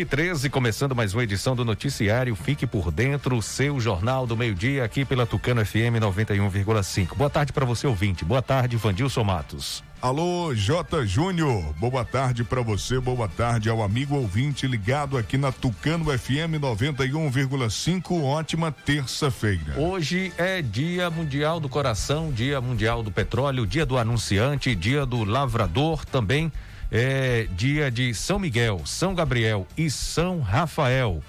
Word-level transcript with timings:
Meio-dia 0.00 0.02
e 0.02 0.04
13, 0.04 0.48
começando 0.48 0.96
mais 0.96 1.12
uma 1.12 1.22
edição 1.22 1.54
do 1.54 1.62
Noticiário 1.62 2.34
Fique 2.34 2.66
por 2.66 2.90
Dentro, 2.90 3.36
o 3.36 3.42
seu 3.42 3.78
jornal 3.78 4.26
do 4.26 4.34
meio-dia 4.34 4.82
aqui 4.82 5.04
pela 5.04 5.26
Tucano 5.26 5.64
FM 5.64 6.00
91,5. 6.00 7.14
Boa 7.14 7.28
tarde 7.28 7.52
para 7.52 7.66
você, 7.66 7.86
ouvinte. 7.86 8.24
Boa 8.24 8.40
tarde, 8.40 8.78
Vandilson 8.78 9.24
Matos. 9.24 9.84
Alô, 10.00 10.54
J. 10.54 11.04
Júnior. 11.04 11.74
Boa 11.74 12.02
tarde 12.02 12.44
para 12.44 12.62
você, 12.62 12.98
boa 12.98 13.28
tarde 13.28 13.68
ao 13.68 13.82
amigo 13.82 14.16
ouvinte 14.16 14.66
ligado 14.66 15.18
aqui 15.18 15.36
na 15.36 15.52
Tucano 15.52 16.06
FM 16.06 16.56
91,5. 16.58 18.22
Ótima 18.22 18.72
terça-feira. 18.72 19.74
Hoje 19.76 20.32
é 20.38 20.62
Dia 20.62 21.10
Mundial 21.10 21.60
do 21.60 21.68
Coração, 21.68 22.32
Dia 22.32 22.58
Mundial 22.58 23.02
do 23.02 23.10
Petróleo, 23.10 23.66
Dia 23.66 23.84
do 23.84 23.98
Anunciante, 23.98 24.74
Dia 24.74 25.04
do 25.04 25.24
Lavrador 25.24 26.06
também 26.06 26.50
é 26.90 27.46
dia 27.56 27.90
de 27.90 28.14
São 28.14 28.38
Miguel, 28.38 28.82
São 28.84 29.14
Gabriel 29.14 29.66
e 29.76 29.90
São 29.90 30.40
Rafael. 30.40 31.22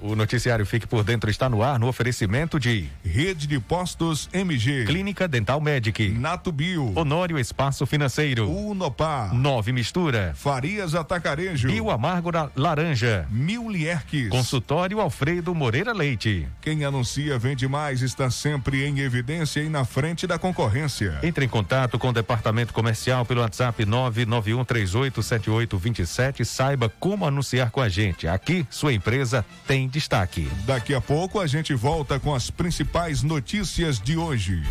O 0.00 0.14
noticiário 0.14 0.64
Fique 0.64 0.86
por 0.86 1.02
Dentro 1.02 1.28
está 1.28 1.48
no 1.48 1.60
ar 1.60 1.80
no 1.80 1.88
oferecimento 1.88 2.60
de 2.60 2.88
Rede 3.04 3.48
de 3.48 3.58
Postos 3.58 4.30
MG, 4.32 4.84
Clínica 4.84 5.26
Dental 5.26 5.60
Medic, 5.60 6.10
Nato 6.10 6.52
Bio, 6.52 6.92
Honório 6.94 7.40
Espaço 7.40 7.84
Financeiro, 7.86 8.48
Unopar, 8.48 9.34
Nove 9.34 9.72
Mistura, 9.72 10.32
Farias 10.36 10.94
Atacarejo, 10.94 11.66
Bio 11.66 11.90
Amargo 11.90 12.30
Laranja, 12.54 13.26
Mil 13.32 13.68
Lierques, 13.68 14.28
Consultório 14.28 15.00
Alfredo 15.00 15.52
Moreira 15.56 15.92
Leite. 15.92 16.46
Quem 16.62 16.84
anuncia 16.84 17.36
vende 17.36 17.66
mais 17.66 18.00
está 18.00 18.30
sempre 18.30 18.86
em 18.86 19.00
evidência 19.00 19.60
e 19.60 19.68
na 19.68 19.84
frente 19.84 20.24
da 20.24 20.38
concorrência. 20.38 21.18
Entre 21.24 21.44
em 21.44 21.48
contato 21.48 21.98
com 21.98 22.10
o 22.10 22.12
departamento 22.12 22.72
comercial 22.72 23.26
pelo 23.26 23.40
WhatsApp 23.40 23.84
991387827 23.84 26.44
saiba 26.44 26.75
como 26.88 27.26
anunciar 27.26 27.70
com 27.70 27.80
a 27.80 27.88
gente. 27.88 28.28
Aqui, 28.28 28.66
sua 28.70 28.92
empresa 28.92 29.44
tem 29.66 29.88
destaque. 29.88 30.48
Daqui 30.66 30.94
a 30.94 31.00
pouco 31.00 31.40
a 31.40 31.46
gente 31.46 31.74
volta 31.74 32.20
com 32.20 32.34
as 32.34 32.50
principais 32.50 33.22
notícias 33.22 33.98
de 34.00 34.16
hoje. 34.16 34.62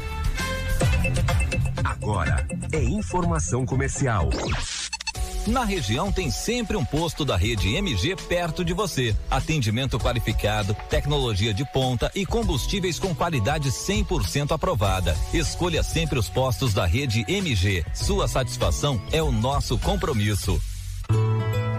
Agora 1.84 2.45
é 2.72 2.84
informação 2.84 3.66
comercial. 3.66 4.29
Na 5.47 5.63
região 5.63 6.12
tem 6.12 6.31
sempre 6.31 6.75
um 6.75 6.84
posto 6.84 7.24
da 7.24 7.38
rede 7.38 7.75
MG 7.75 8.16
perto 8.16 8.66
de 8.66 8.74
você. 8.74 9.16
Atendimento 9.29 10.00
qualificado, 10.00 10.75
tecnologia 10.90 11.53
de 11.53 11.63
ponta 11.72 12.12
e 12.16 12.25
combustíveis 12.25 12.97
com 12.97 13.13
qualidade 13.13 13.69
100% 13.69 14.52
aprovada. 14.52 15.16
Escolha 15.31 15.84
sempre 15.84 16.18
os 16.18 16.28
postos 16.28 16.74
da 16.74 16.85
rede 16.85 17.24
MG. 17.28 17.85
Sua 17.94 18.28
satisfação 18.28 19.00
é 19.12 19.22
o 19.22 19.31
nosso 19.31 19.78
compromisso. 19.78 20.59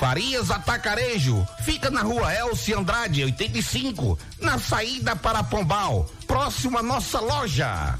Farias 0.00 0.50
Atacarejo, 0.50 1.46
fica 1.62 1.90
na 1.90 2.00
rua 2.00 2.34
Elci 2.34 2.72
Andrade, 2.72 3.22
85, 3.22 4.18
na 4.40 4.58
saída 4.58 5.14
para 5.14 5.44
Pombal, 5.44 6.10
próximo 6.26 6.78
à 6.78 6.82
nossa 6.82 7.20
loja. 7.20 7.98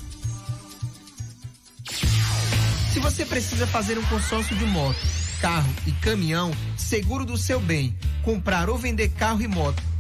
Se 2.91 2.99
você 3.01 3.27
precisa 3.27 3.67
fazer 3.67 3.99
um 3.99 4.05
consórcio 4.07 4.57
de 4.57 4.65
moto, 4.65 4.97
carro 5.43 5.71
e 5.87 5.93
caminhão, 5.93 6.53
seguro 6.75 7.27
do 7.27 7.37
seu 7.37 7.61
bem, 7.61 7.95
comprar 8.25 8.71
ou 8.71 8.79
vender 8.79 9.11
carro 9.11 9.43
e 9.43 9.47
moto, 9.47 9.83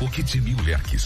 O 0.00 0.08
Kit 0.08 0.40
Mil 0.40 0.56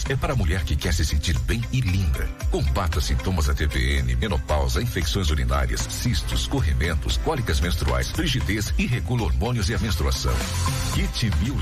é 0.09 0.15
para 0.15 0.31
a 0.31 0.35
mulher 0.37 0.63
que 0.63 0.73
quer 0.73 0.93
se 0.93 1.05
sentir 1.05 1.37
bem 1.39 1.61
e 1.73 1.81
linda. 1.81 2.29
Combata 2.49 3.01
sintomas 3.01 3.47
da 3.47 3.53
TPM, 3.53 4.15
menopausa, 4.15 4.81
infecções 4.81 5.29
urinárias, 5.29 5.81
cistos, 5.81 6.47
corrimentos, 6.47 7.17
cólicas 7.17 7.59
menstruais, 7.59 8.09
frigidez 8.11 8.73
e 8.77 8.85
regula 8.85 9.23
hormônios 9.23 9.69
e 9.69 9.75
a 9.75 9.79
menstruação. 9.79 10.33
Kit 10.93 11.29
Mil 11.43 11.55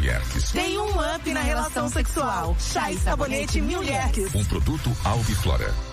Tem 0.52 0.78
um 0.78 1.16
up 1.16 1.34
na 1.34 1.42
relação 1.42 1.90
sexual. 1.90 2.56
Chá 2.60 2.92
e 2.92 2.98
sabonete 3.00 3.60
Mil 3.60 3.82
Um 4.36 4.46
produto 4.46 4.96
Albi 5.04 5.34
Flora. 5.34 5.93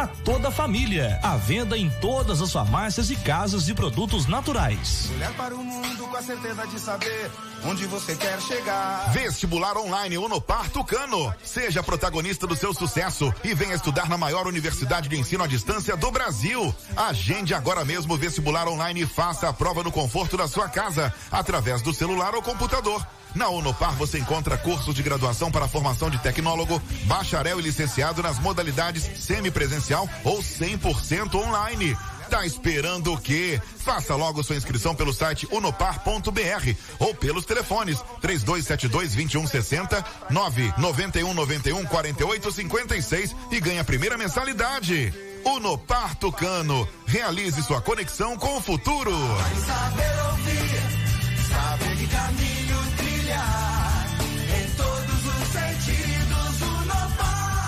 para 0.01 0.07
toda 0.07 0.47
a 0.47 0.51
família. 0.51 1.19
A 1.21 1.37
venda 1.37 1.77
em 1.77 1.89
todas 2.01 2.41
as 2.41 2.51
farmácias 2.51 3.11
e 3.11 3.15
casas 3.15 3.65
de 3.65 3.73
produtos 3.73 4.25
naturais. 4.25 5.11
Olhar 5.13 5.33
para 5.33 5.53
o 5.53 5.63
mundo 5.63 6.07
com 6.07 6.17
a 6.17 6.21
certeza 6.23 6.65
de 6.65 6.79
saber 6.79 7.29
onde 7.65 7.85
você 7.85 8.15
quer 8.15 8.41
chegar. 8.41 9.11
Vestibular 9.11 9.77
online 9.77 10.17
Unopar 10.17 10.69
Tucano. 10.71 11.33
Seja 11.43 11.83
protagonista 11.83 12.47
do 12.47 12.55
seu 12.55 12.73
sucesso 12.73 13.31
e 13.43 13.53
venha 13.53 13.75
estudar 13.75 14.09
na 14.09 14.17
maior 14.17 14.47
universidade 14.47 15.07
de 15.07 15.19
ensino 15.19 15.43
à 15.43 15.47
distância 15.47 15.95
do 15.95 16.09
Brasil. 16.09 16.73
Agende 16.95 17.53
agora 17.53 17.85
mesmo 17.85 18.15
o 18.15 18.17
vestibular 18.17 18.67
online 18.67 19.01
e 19.01 19.05
faça 19.05 19.49
a 19.49 19.53
prova 19.53 19.83
no 19.83 19.91
conforto 19.91 20.35
da 20.35 20.47
sua 20.47 20.67
casa, 20.67 21.13
através 21.31 21.83
do 21.83 21.93
celular 21.93 22.33
ou 22.33 22.41
computador. 22.41 23.05
Na 23.33 23.49
Unopar 23.49 23.95
você 23.95 24.19
encontra 24.19 24.57
cursos 24.57 24.93
de 24.93 25.01
graduação 25.01 25.51
para 25.51 25.67
formação 25.67 26.09
de 26.09 26.17
tecnólogo, 26.19 26.81
bacharel 27.05 27.59
e 27.59 27.63
licenciado 27.63 28.21
nas 28.21 28.39
modalidades 28.39 29.03
semipresencial 29.19 30.09
ou 30.23 30.39
100% 30.39 31.35
online. 31.35 31.97
Tá 32.29 32.45
esperando 32.45 33.11
o 33.11 33.17
quê? 33.17 33.61
Faça 33.79 34.15
logo 34.15 34.41
sua 34.41 34.55
inscrição 34.55 34.95
pelo 34.95 35.13
site 35.13 35.45
unopar.br 35.51 36.75
ou 36.97 37.13
pelos 37.13 37.45
telefones 37.45 38.01
3272 38.21 39.15
2160 39.15 40.05
991 40.29 41.33
91 41.33 41.85
48 41.85 42.51
56 42.51 43.35
e 43.51 43.59
ganhe 43.59 43.79
a 43.79 43.83
primeira 43.83 44.17
mensalidade. 44.17 45.13
Unopar 45.43 46.15
Tucano. 46.15 46.87
Realize 47.05 47.61
sua 47.63 47.81
conexão 47.81 48.37
com 48.37 48.57
o 48.57 48.61
futuro. 48.61 49.11
Saber 49.65 50.25
ouvir, 50.29 51.49
saber 51.49 51.97
que 51.97 52.07
caminho 52.07 52.60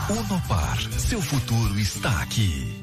Unopar. 0.09 0.77
Seu 0.99 1.21
futuro 1.21 1.79
está 1.79 2.21
aqui. 2.21 2.82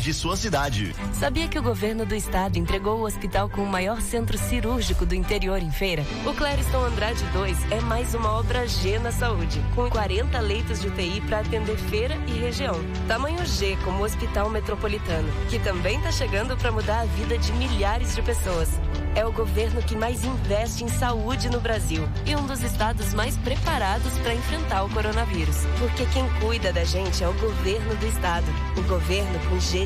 de 0.01 0.13
sua 0.13 0.35
cidade. 0.35 0.95
Sabia 1.13 1.47
que 1.47 1.59
o 1.59 1.63
governo 1.63 2.05
do 2.05 2.15
estado 2.15 2.57
entregou 2.57 2.99
o 2.99 3.05
hospital 3.05 3.47
com 3.49 3.63
o 3.63 3.67
maior 3.67 4.01
centro 4.01 4.37
cirúrgico 4.37 5.05
do 5.05 5.13
interior 5.13 5.61
em 5.61 5.71
feira? 5.71 6.03
O 6.25 6.33
Clériston 6.33 6.83
Andrade 6.85 7.23
2 7.31 7.71
é 7.71 7.79
mais 7.81 8.15
uma 8.15 8.31
obra 8.31 8.67
G 8.67 8.97
na 8.99 9.11
saúde, 9.11 9.63
com 9.75 9.89
40 9.89 10.39
leitos 10.39 10.81
de 10.81 10.87
UTI 10.87 11.21
para 11.21 11.39
atender 11.39 11.77
feira 11.77 12.15
e 12.27 12.31
região. 12.31 12.75
Tamanho 13.07 13.45
G 13.45 13.77
como 13.83 14.03
Hospital 14.03 14.49
Metropolitano, 14.49 15.29
que 15.49 15.59
também 15.59 15.97
está 15.97 16.11
chegando 16.11 16.57
para 16.57 16.71
mudar 16.71 17.01
a 17.01 17.05
vida 17.05 17.37
de 17.37 17.51
milhares 17.53 18.15
de 18.15 18.21
pessoas. 18.21 18.69
É 19.13 19.25
o 19.25 19.31
governo 19.31 19.81
que 19.81 19.95
mais 19.95 20.23
investe 20.23 20.85
em 20.85 20.87
saúde 20.87 21.49
no 21.49 21.59
Brasil 21.59 22.07
e 22.25 22.33
um 22.35 22.45
dos 22.45 22.63
estados 22.63 23.13
mais 23.13 23.35
preparados 23.37 24.17
para 24.19 24.33
enfrentar 24.33 24.83
o 24.83 24.89
coronavírus. 24.89 25.57
Porque 25.79 26.05
quem 26.13 26.27
cuida 26.39 26.71
da 26.71 26.85
gente 26.85 27.21
é 27.21 27.27
o 27.27 27.33
governo 27.33 27.93
do 27.97 28.07
estado. 28.07 28.45
O 28.77 28.81
governo 28.83 29.37
com 29.49 29.59
G 29.59 29.85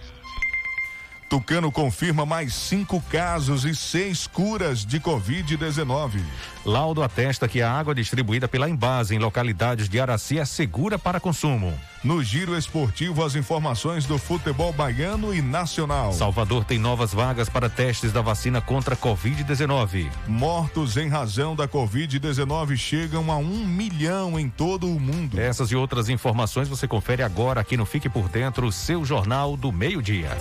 Tucano 1.31 1.71
confirma 1.71 2.25
mais 2.25 2.53
cinco 2.53 3.01
casos 3.09 3.63
e 3.63 3.73
seis 3.73 4.27
curas 4.27 4.85
de 4.85 4.99
Covid-19. 4.99 6.19
Laudo 6.65 7.01
atesta 7.01 7.47
que 7.47 7.61
a 7.61 7.71
água 7.71 7.95
distribuída 7.95 8.49
pela 8.49 8.69
Embase 8.69 9.15
em 9.15 9.17
localidades 9.17 9.87
de 9.87 9.97
Araci 9.97 10.37
é 10.37 10.43
segura 10.43 10.99
para 10.99 11.21
consumo. 11.21 11.73
No 12.03 12.21
giro 12.21 12.57
esportivo, 12.57 13.23
as 13.23 13.35
informações 13.35 14.05
do 14.05 14.17
futebol 14.17 14.73
baiano 14.73 15.33
e 15.33 15.41
nacional. 15.41 16.11
Salvador 16.11 16.65
tem 16.65 16.77
novas 16.77 17.13
vagas 17.13 17.47
para 17.47 17.69
testes 17.69 18.11
da 18.11 18.21
vacina 18.21 18.59
contra 18.59 18.95
a 18.95 18.97
Covid-19. 18.97 20.11
Mortos 20.27 20.97
em 20.97 21.07
razão 21.07 21.55
da 21.55 21.65
Covid-19 21.65 22.75
chegam 22.75 23.31
a 23.31 23.37
um 23.37 23.65
milhão 23.65 24.37
em 24.37 24.49
todo 24.49 24.85
o 24.85 24.99
mundo. 24.99 25.39
Essas 25.39 25.71
e 25.71 25.77
outras 25.77 26.09
informações 26.09 26.67
você 26.67 26.89
confere 26.89 27.23
agora 27.23 27.61
aqui 27.61 27.77
no 27.77 27.85
Fique 27.85 28.09
por 28.09 28.27
Dentro, 28.27 28.69
seu 28.69 29.05
Jornal 29.05 29.55
do 29.55 29.71
Meio-Dia. 29.71 30.37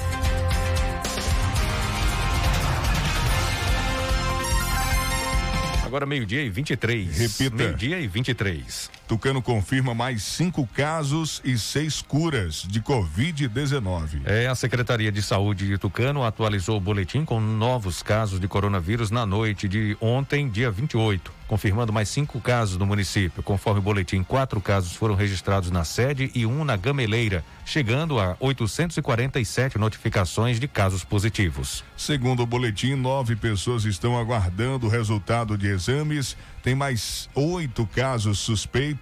Agora 5.90 6.06
meio-dia 6.06 6.40
e 6.40 6.48
23. 6.48 7.18
Repita. 7.18 7.56
Meio-dia 7.56 7.98
e 7.98 8.06
23. 8.06 8.99
Tucano 9.10 9.42
confirma 9.42 9.92
mais 9.92 10.22
cinco 10.22 10.64
casos 10.72 11.42
e 11.44 11.58
seis 11.58 12.00
curas 12.00 12.62
de 12.62 12.80
Covid-19. 12.80 14.20
É, 14.24 14.46
a 14.46 14.54
Secretaria 14.54 15.10
de 15.10 15.20
Saúde 15.20 15.66
de 15.66 15.76
Tucano 15.76 16.22
atualizou 16.22 16.76
o 16.76 16.80
boletim 16.80 17.24
com 17.24 17.40
novos 17.40 18.04
casos 18.04 18.38
de 18.38 18.46
coronavírus 18.46 19.10
na 19.10 19.26
noite 19.26 19.66
de 19.66 19.96
ontem, 20.00 20.48
dia 20.48 20.70
28, 20.70 21.32
confirmando 21.48 21.92
mais 21.92 22.08
cinco 22.08 22.40
casos 22.40 22.76
no 22.76 22.86
município. 22.86 23.42
Conforme 23.42 23.80
o 23.80 23.82
boletim, 23.82 24.22
quatro 24.22 24.60
casos 24.60 24.92
foram 24.92 25.16
registrados 25.16 25.72
na 25.72 25.82
sede 25.82 26.30
e 26.32 26.46
um 26.46 26.64
na 26.64 26.76
Gameleira, 26.76 27.44
chegando 27.64 28.20
a 28.20 28.36
847 28.38 29.76
notificações 29.76 30.60
de 30.60 30.68
casos 30.68 31.02
positivos. 31.02 31.82
Segundo 31.96 32.44
o 32.44 32.46
boletim, 32.46 32.94
nove 32.94 33.34
pessoas 33.34 33.84
estão 33.84 34.16
aguardando 34.16 34.86
o 34.86 34.88
resultado 34.88 35.58
de 35.58 35.66
exames. 35.66 36.36
Tem 36.62 36.74
mais 36.74 37.28
oito 37.34 37.86
casos 37.86 38.38
suspeitos. 38.38 38.99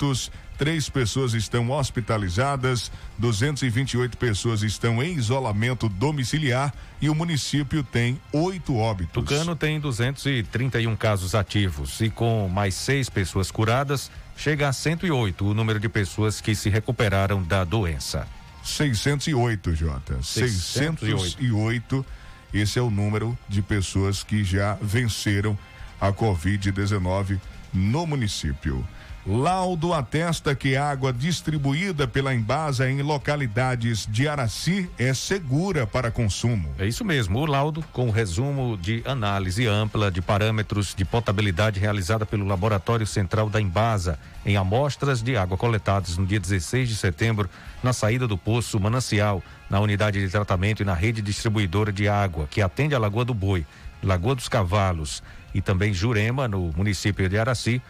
Três 0.59 0.89
pessoas 0.89 1.35
estão 1.35 1.71
hospitalizadas, 1.71 2.91
228 3.17 4.19
pessoas 4.19 4.63
estão 4.63 5.01
em 5.01 5.15
isolamento 5.15 5.89
domiciliar 5.89 6.75
e 7.01 7.09
o 7.09 7.15
município 7.15 7.85
tem 7.85 8.21
oito 8.33 8.77
óbitos. 8.77 9.13
Tucano 9.13 9.55
tem 9.55 9.79
231 9.79 10.97
casos 10.97 11.37
ativos 11.37 12.01
e 12.01 12.11
com 12.11 12.49
mais 12.49 12.75
seis 12.75 13.09
pessoas 13.09 13.53
curadas, 13.53 14.11
chega 14.37 14.69
a 14.69 14.73
108 14.73 15.47
o 15.47 15.55
número 15.55 15.79
de 15.79 15.89
pessoas 15.89 16.41
que 16.41 16.57
se 16.57 16.69
recuperaram 16.69 17.41
da 17.41 17.63
doença. 17.63 18.27
608, 18.65 19.77
Jota. 19.77 20.21
608. 20.21 21.21
608. 21.21 22.07
Esse 22.53 22.81
é 22.81 22.83
o 22.83 22.91
número 22.91 23.39
de 23.49 23.63
pessoas 23.63 24.25
que 24.25 24.43
já 24.43 24.77
venceram 24.83 25.57
a 26.01 26.13
Covid-19 26.13 27.39
no 27.73 28.07
município. 28.07 28.85
Laudo 29.31 29.93
atesta 29.93 30.55
que 30.55 30.75
a 30.75 30.89
água 30.89 31.13
distribuída 31.13 32.09
pela 32.09 32.35
Embasa 32.35 32.91
em 32.91 33.03
localidades 33.03 34.07
de 34.07 34.27
Araci 34.27 34.89
é 34.99 35.13
segura 35.13 35.87
para 35.87 36.11
consumo. 36.11 36.75
É 36.79 36.87
isso 36.87 37.05
mesmo. 37.05 37.39
O 37.39 37.45
laudo, 37.45 37.85
com 37.93 38.09
resumo 38.09 38.79
de 38.79 39.03
análise 39.05 39.67
ampla 39.67 40.11
de 40.11 40.23
parâmetros 40.23 40.95
de 40.95 41.05
potabilidade 41.05 41.79
realizada 41.79 42.25
pelo 42.25 42.47
Laboratório 42.47 43.07
Central 43.07 43.51
da 43.51 43.61
Embasa 43.61 44.19
em 44.47 44.57
amostras 44.57 45.23
de 45.23 45.37
água 45.37 45.59
coletadas 45.59 46.17
no 46.17 46.25
dia 46.25 46.41
16 46.41 46.89
de 46.89 46.97
setembro 46.97 47.51
na 47.83 47.93
saída 47.93 48.27
do 48.27 48.39
poço 48.39 48.81
Manancial, 48.81 49.43
na 49.69 49.79
unidade 49.79 50.25
de 50.25 50.31
tratamento 50.31 50.81
e 50.81 50.87
na 50.87 50.95
rede 50.95 51.21
distribuidora 51.21 51.93
de 51.93 52.09
água 52.09 52.49
que 52.51 52.63
atende 52.63 52.95
a 52.95 52.99
Lagoa 52.99 53.27
do 53.27 53.35
Boi, 53.35 53.67
Lagoa 54.03 54.35
dos 54.35 54.49
Cavalos 54.49 55.23
e 55.53 55.61
também 55.61 55.93
Jurema, 55.93 56.49
no 56.49 56.73
município 56.75 57.29
de 57.29 57.39
Araci. 57.39 57.83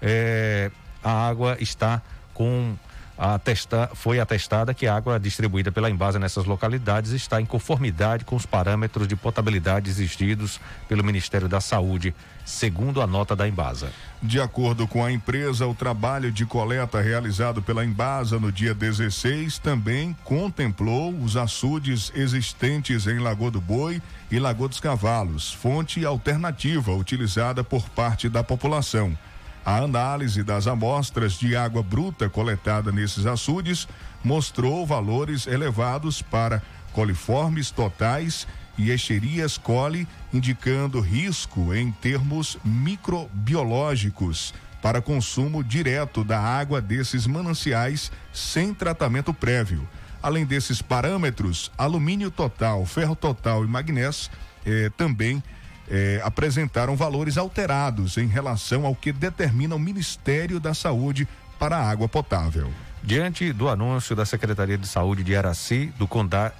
É, 0.00 0.70
a 1.04 1.12
água 1.28 1.56
está 1.60 2.02
com 2.32 2.74
atesta, 3.16 3.90
foi 3.94 4.18
atestada 4.18 4.74
que 4.74 4.86
a 4.86 4.94
água 4.94 5.18
distribuída 5.20 5.70
pela 5.70 5.88
Embasa 5.88 6.18
nessas 6.18 6.44
localidades 6.44 7.12
está 7.12 7.40
em 7.40 7.46
conformidade 7.46 8.24
com 8.24 8.34
os 8.34 8.44
parâmetros 8.44 9.06
de 9.06 9.14
potabilidade 9.14 9.88
exigidos 9.88 10.60
pelo 10.88 11.04
Ministério 11.04 11.48
da 11.48 11.60
Saúde, 11.60 12.14
segundo 12.44 13.00
a 13.00 13.06
nota 13.06 13.36
da 13.36 13.46
Embasa. 13.46 13.92
De 14.22 14.40
acordo 14.40 14.88
com 14.88 15.04
a 15.04 15.12
empresa, 15.12 15.66
o 15.66 15.74
trabalho 15.74 16.32
de 16.32 16.44
coleta 16.44 17.00
realizado 17.00 17.62
pela 17.62 17.84
Embasa 17.84 18.38
no 18.38 18.50
dia 18.50 18.74
16 18.74 19.58
também 19.58 20.16
contemplou 20.24 21.14
os 21.14 21.36
açudes 21.36 22.10
existentes 22.14 23.06
em 23.06 23.18
Lagoa 23.18 23.50
do 23.50 23.60
Boi 23.60 24.02
e 24.30 24.38
Lagoa 24.38 24.68
dos 24.68 24.80
Cavalos, 24.80 25.52
fonte 25.52 26.04
alternativa 26.04 26.92
utilizada 26.92 27.62
por 27.62 27.88
parte 27.90 28.28
da 28.28 28.42
população. 28.42 29.16
A 29.64 29.78
análise 29.78 30.42
das 30.42 30.66
amostras 30.66 31.32
de 31.34 31.56
água 31.56 31.82
bruta 31.82 32.28
coletada 32.28 32.92
nesses 32.92 33.24
açudes 33.24 33.88
mostrou 34.22 34.86
valores 34.86 35.46
elevados 35.46 36.20
para 36.20 36.62
coliformes 36.92 37.70
totais 37.70 38.46
e 38.76 38.90
Escherias 38.90 39.56
coli, 39.56 40.06
indicando 40.32 41.00
risco 41.00 41.72
em 41.72 41.90
termos 41.90 42.58
microbiológicos 42.64 44.52
para 44.82 45.00
consumo 45.00 45.64
direto 45.64 46.22
da 46.22 46.38
água 46.38 46.80
desses 46.80 47.26
mananciais 47.26 48.12
sem 48.34 48.74
tratamento 48.74 49.32
prévio. 49.32 49.88
Além 50.22 50.44
desses 50.44 50.82
parâmetros, 50.82 51.72
alumínio 51.78 52.30
total, 52.30 52.84
ferro 52.84 53.16
total 53.16 53.64
e 53.64 53.68
magnésio 53.68 54.30
eh, 54.66 54.90
também 54.96 55.42
eh, 55.88 56.20
apresentaram 56.24 56.96
valores 56.96 57.36
alterados 57.36 58.16
em 58.16 58.26
relação 58.26 58.86
ao 58.86 58.94
que 58.94 59.12
determina 59.12 59.74
o 59.74 59.78
Ministério 59.78 60.58
da 60.58 60.74
Saúde 60.74 61.28
para 61.58 61.76
a 61.76 61.90
água 61.90 62.08
potável. 62.08 62.70
Diante 63.02 63.52
do 63.52 63.68
anúncio 63.68 64.16
da 64.16 64.24
Secretaria 64.24 64.78
de 64.78 64.86
Saúde 64.86 65.22
de 65.22 65.36
Araci 65.36 65.92
do, 65.98 66.08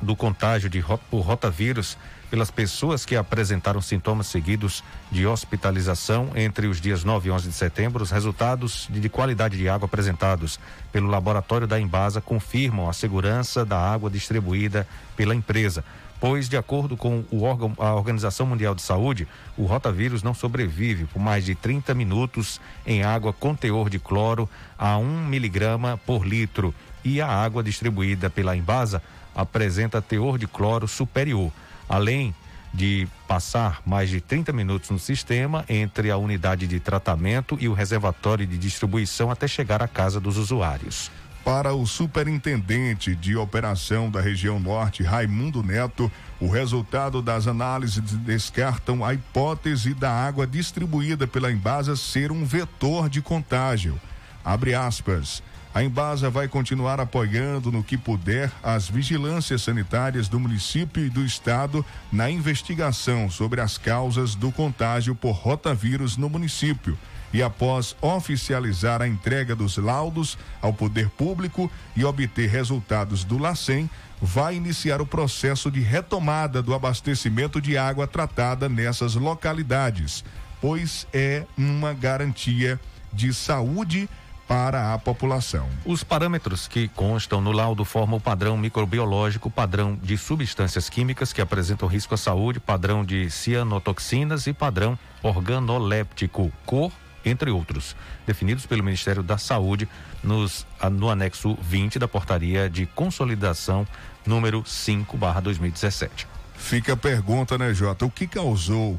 do 0.03 0.15
contágio 0.15 0.69
de, 0.69 0.85
por 1.11 1.21
rotavírus 1.21 1.97
pelas 2.31 2.51
pessoas 2.51 3.07
que 3.07 3.17
apresentaram 3.17 3.81
sintomas 3.81 4.27
seguidos 4.27 4.85
de 5.11 5.27
hospitalização 5.27 6.33
entre 6.35 6.67
os 6.67 6.81
dias 6.81 7.03
9 7.03 7.29
e 7.29 7.33
11 7.33 7.49
de 7.49 7.55
setembro, 7.55 8.03
os 8.03 8.11
resultados 8.11 8.89
de, 8.91 9.01
de 9.01 9.09
qualidade 9.09 9.57
de 9.57 9.69
água 9.69 9.87
apresentados 9.87 10.61
pelo 10.93 11.09
laboratório 11.09 11.67
da 11.67 11.81
Embasa 11.81 12.21
confirmam 12.21 12.91
a 12.91 12.93
segurança 12.93 13.65
da 13.65 13.79
água 13.79 14.11
distribuída 14.11 14.87
pela 15.17 15.35
empresa 15.35 15.83
pois, 16.25 16.49
de 16.49 16.57
acordo 16.57 16.97
com 16.97 17.23
o 17.31 17.43
órgão, 17.43 17.75
a 17.77 17.93
Organização 17.95 18.47
Mundial 18.47 18.75
de 18.75 18.81
Saúde, 18.81 19.29
o 19.59 19.67
rotavírus 19.67 20.23
não 20.23 20.33
sobrevive 20.33 21.05
por 21.05 21.21
mais 21.21 21.45
de 21.45 21.55
30 21.55 21.93
minutos 21.95 22.59
em 22.87 23.03
água 23.03 23.31
com 23.31 23.55
teor 23.55 23.91
de 23.91 23.99
cloro 23.99 24.49
a 24.79 24.97
1 24.97 25.27
miligrama 25.27 26.01
por 26.07 26.27
litro 26.27 26.75
e 27.05 27.21
a 27.21 27.29
água 27.29 27.63
distribuída 27.63 28.31
pela 28.31 28.57
Embasa 28.57 29.03
apresenta 29.35 30.01
teor 30.01 30.39
de 30.39 30.47
cloro 30.47 30.89
superior, 30.89 31.53
além 31.87 32.35
de 32.73 33.07
passar 33.29 33.83
mais 33.85 34.09
de 34.09 34.19
30 34.19 34.51
minutos 34.51 34.89
no 34.89 34.99
sistema 34.99 35.63
entre 35.69 36.11
a 36.11 36.17
unidade 36.17 36.67
de 36.67 36.81
tratamento 36.81 37.59
e 37.61 37.69
o 37.69 37.75
reservatório 37.75 38.47
de 38.47 38.57
distribuição 38.57 39.31
até 39.31 39.47
chegar 39.47 39.83
à 39.83 39.87
casa 39.87 40.19
dos 40.19 40.39
usuários. 40.39 41.11
Para 41.45 41.75
o 41.75 41.87
superintendente 41.87 43.15
de 43.15 43.37
operação 43.37 44.11
da 44.11 44.19
região 44.19 44.59
norte, 44.59 45.03
Raimundo 45.03 45.63
Neto, 45.63 46.11
o 46.41 46.49
resultado 46.49 47.21
das 47.21 47.47
análises 47.47 48.01
descartam 48.01 49.05
a 49.05 49.13
hipótese 49.13 49.93
da 49.93 50.11
água 50.11 50.47
distribuída 50.47 51.27
pela 51.27 51.53
Embasa 51.53 51.97
ser 51.97 52.33
um 52.33 52.47
vetor 52.47 53.11
de 53.11 53.21
contágio. 53.21 54.01
Abre 54.43 54.75
aspas. 54.75 55.43
A 55.75 55.83
Embasa 55.83 56.31
vai 56.31 56.49
continuar 56.49 56.99
apoiando 56.99 57.71
no 57.71 57.85
que 57.85 57.99
puder 57.99 58.51
as 58.63 58.89
vigilâncias 58.89 59.61
sanitárias 59.61 60.29
do 60.29 60.41
município 60.41 61.05
e 61.05 61.11
do 61.11 61.23
estado 61.23 61.85
na 62.11 62.31
investigação 62.31 63.29
sobre 63.29 63.61
as 63.61 63.77
causas 63.77 64.35
do 64.35 64.51
contágio 64.51 65.15
por 65.15 65.33
rotavírus 65.33 66.17
no 66.17 66.31
município 66.31 66.97
e 67.35 67.43
após 67.43 67.97
oficializar 68.01 69.03
a 69.03 69.09
entrega 69.09 69.57
dos 69.57 69.77
laudos 69.77 70.39
ao 70.63 70.73
poder 70.73 71.11
público 71.11 71.69
e 71.97 72.05
obter 72.05 72.49
resultados 72.49 73.25
do 73.25 73.37
LACEN, 73.37 73.91
vai 74.23 74.55
iniciar 74.55 75.03
o 75.03 75.07
processo 75.07 75.69
de 75.69 75.81
retomada 75.81 76.63
do 76.63 76.73
abastecimento 76.73 77.61
de 77.61 77.77
água 77.77 78.07
tratada 78.07 78.69
nessas 78.69 79.17
localidades, 79.17 80.25
pois 80.61 81.09
é 81.13 81.45
uma 81.59 81.93
garantia 81.93 82.81
de 83.13 83.35
saúde 83.35 84.09
para 84.47 84.95
a 84.95 84.99
população. 84.99 85.69
Os 85.85 86.05
parâmetros 86.05 86.69
que 86.69 86.87
constam 86.87 87.41
no 87.41 87.51
laudo 87.51 87.85
formam 87.85 88.19
o 88.19 88.21
padrão 88.21 88.57
microbiológico, 88.57 89.51
padrão 89.51 89.99
de 90.01 90.17
substâncias 90.17 90.89
químicas 90.89 91.33
que 91.33 91.41
apresentam 91.41 91.89
risco 91.89 92.15
à 92.15 92.17
saúde, 92.17 92.61
padrão 92.61 93.05
de 93.05 93.29
cianotoxinas 93.29 94.47
e 94.47 94.53
padrão 94.53 94.97
organoléptico, 95.23 96.53
cor, 96.65 96.93
entre 97.25 97.51
outros, 97.51 97.97
definidos 98.27 98.67
pelo 98.67 98.83
Ministério 98.83 99.23
da 99.23 99.39
Saúde 99.39 99.89
nos, 100.23 100.67
no 100.93 101.11
anexo 101.11 101.57
20 101.63 101.99
da 101.99 102.09
portaria 102.09 102.69
de 102.69 102.87
consolidação 102.87 103.87
número 104.27 104.63
5/2017. 104.63 106.27
Fica 106.57 106.95
a 106.95 106.97
pergunta, 106.97 107.59
né, 107.59 107.75
Jota? 107.75 108.05
O 108.07 108.11
que 108.11 108.27
causou 108.27 108.99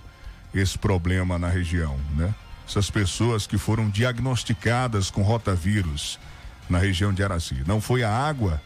esse 0.54 0.78
problema 0.78 1.38
na 1.38 1.50
região, 1.50 1.98
né? 2.16 2.34
Essas 2.68 2.90
pessoas 2.90 3.46
que 3.46 3.58
foram 3.58 3.90
diagnosticadas 3.90 5.12
com 5.12 5.22
rotavírus 5.22 6.20
na 6.70 6.80
região 6.80 7.14
de 7.14 7.24
Araci. 7.24 7.64
Não 7.66 7.80
foi 7.80 8.04
a 8.04 8.12
água, 8.12 8.62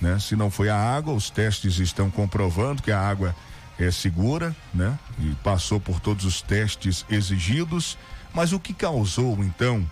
né? 0.00 0.18
Se 0.18 0.34
não 0.34 0.50
foi 0.50 0.68
a 0.68 0.76
água, 0.76 1.12
os 1.12 1.30
testes 1.30 1.78
estão 1.78 2.10
comprovando 2.10 2.82
que 2.82 2.90
a 2.90 3.00
água 3.00 3.34
é 3.78 3.90
segura, 3.90 4.54
né? 4.72 4.98
E 5.18 5.34
passou 5.42 5.80
por 5.80 6.00
todos 6.00 6.24
os 6.24 6.40
testes 6.40 7.04
exigidos. 7.10 7.98
Mas 8.34 8.52
o 8.52 8.60
que 8.60 8.72
causou, 8.72 9.42
então, 9.44 9.88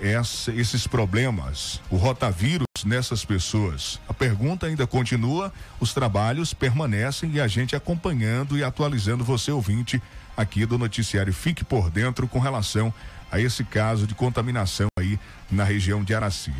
essa, 0.00 0.52
esses 0.52 0.86
problemas, 0.86 1.80
o 1.90 1.96
rotavírus 1.96 2.66
nessas 2.84 3.24
pessoas? 3.24 4.00
A 4.08 4.14
pergunta 4.14 4.66
ainda 4.66 4.86
continua, 4.86 5.52
os 5.78 5.94
trabalhos 5.94 6.52
permanecem 6.52 7.30
e 7.32 7.40
a 7.40 7.46
gente 7.46 7.76
acompanhando 7.76 8.58
e 8.58 8.64
atualizando 8.64 9.24
você, 9.24 9.50
ouvinte, 9.50 10.02
aqui 10.36 10.66
do 10.66 10.76
noticiário 10.76 11.32
Fique 11.32 11.64
por 11.64 11.90
Dentro 11.90 12.26
com 12.26 12.38
relação 12.38 12.92
a 13.30 13.40
esse 13.40 13.64
caso 13.64 14.06
de 14.06 14.14
contaminação 14.14 14.88
aí 14.98 15.18
na 15.50 15.64
região 15.64 16.02
de 16.02 16.14
Araci, 16.14 16.52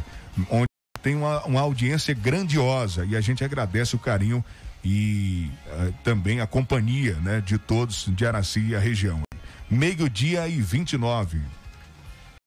onde 0.51 0.67
tem 1.03 1.15
uma, 1.15 1.45
uma 1.45 1.61
audiência 1.61 2.15
grandiosa 2.15 3.05
e 3.05 3.17
a 3.17 3.21
gente 3.21 3.45
agradece 3.45 3.95
o 3.95 3.99
carinho 3.99 4.45
e 4.85 5.51
uh, 5.67 5.95
também 6.03 6.41
a 6.41 6.47
companhia 6.47 7.15
né, 7.17 7.41
de 7.41 7.59
todos 7.59 8.07
de 8.09 8.27
Araci 8.27 8.61
e 8.61 8.77
a 8.77 8.79
região. 8.79 9.24
Meio-dia 9.71 10.47
e 10.49 10.61
29. 10.61 11.41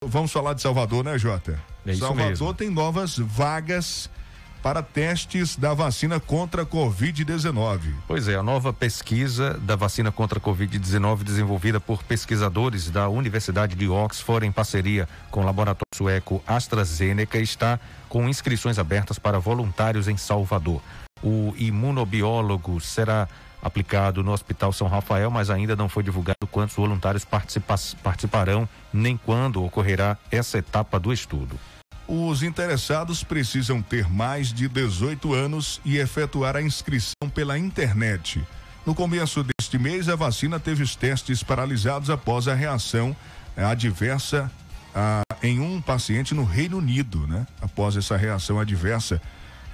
Vamos 0.05 0.31
falar 0.31 0.53
de 0.53 0.61
Salvador, 0.61 1.03
né, 1.03 1.17
Jota? 1.17 1.59
É 1.85 1.91
isso 1.91 2.01
Salvador 2.01 2.29
mesmo. 2.29 2.53
tem 2.53 2.69
novas 2.69 3.17
vagas 3.17 4.09
para 4.61 4.83
testes 4.83 5.55
da 5.55 5.73
vacina 5.73 6.19
contra 6.19 6.63
a 6.63 6.65
Covid-19. 6.65 7.93
Pois 8.07 8.27
é, 8.27 8.35
a 8.35 8.43
nova 8.43 8.73
pesquisa 8.73 9.53
da 9.53 9.75
vacina 9.75 10.11
contra 10.11 10.39
a 10.39 10.41
Covid-19 10.41 11.23
desenvolvida 11.23 11.79
por 11.79 12.03
pesquisadores 12.03 12.89
da 12.89 13.07
Universidade 13.07 13.75
de 13.75 13.87
Oxford 13.87 14.45
em 14.45 14.51
parceria 14.51 15.07
com 15.31 15.41
o 15.41 15.45
laboratório 15.45 15.87
sueco 15.95 16.43
AstraZeneca 16.45 17.39
está 17.39 17.79
com 18.09 18.27
inscrições 18.27 18.77
abertas 18.77 19.17
para 19.17 19.39
voluntários 19.39 20.07
em 20.07 20.17
Salvador. 20.17 20.81
O 21.23 21.53
imunobiólogo 21.57 22.79
será 22.79 23.27
aplicado 23.61 24.23
no 24.23 24.31
Hospital 24.31 24.71
São 24.71 24.87
Rafael, 24.87 25.29
mas 25.31 25.49
ainda 25.49 25.75
não 25.75 25.89
foi 25.89 26.03
divulgado 26.03 26.47
quantos 26.51 26.75
voluntários 26.75 27.25
participa 27.25 27.75
participarão 28.03 28.67
nem 28.93 29.17
quando 29.17 29.63
ocorrerá 29.63 30.17
essa 30.31 30.57
etapa 30.57 30.99
do 30.99 31.11
estudo. 31.11 31.59
Os 32.07 32.41
interessados 32.41 33.23
precisam 33.23 33.81
ter 33.81 34.09
mais 34.09 34.53
de 34.53 34.69
18 34.69 35.33
anos 35.33 35.81
e 35.83 35.97
efetuar 35.97 36.55
a 36.55 36.61
inscrição 36.61 37.29
pela 37.33 37.57
internet. 37.57 38.41
No 38.85 38.95
começo 38.95 39.43
deste 39.43 39.77
mês, 39.77 40.07
a 40.07 40.15
vacina 40.15 40.57
teve 40.57 40.81
os 40.81 40.95
testes 40.95 41.43
paralisados 41.43 42.09
após 42.09 42.47
a 42.47 42.53
reação 42.53 43.13
adversa 43.57 44.49
ah, 44.95 45.21
em 45.43 45.59
um 45.59 45.81
paciente 45.81 46.33
no 46.33 46.45
Reino 46.45 46.77
Unido, 46.77 47.27
né? 47.27 47.45
Após 47.61 47.97
essa 47.97 48.15
reação 48.15 48.57
adversa 48.57 49.21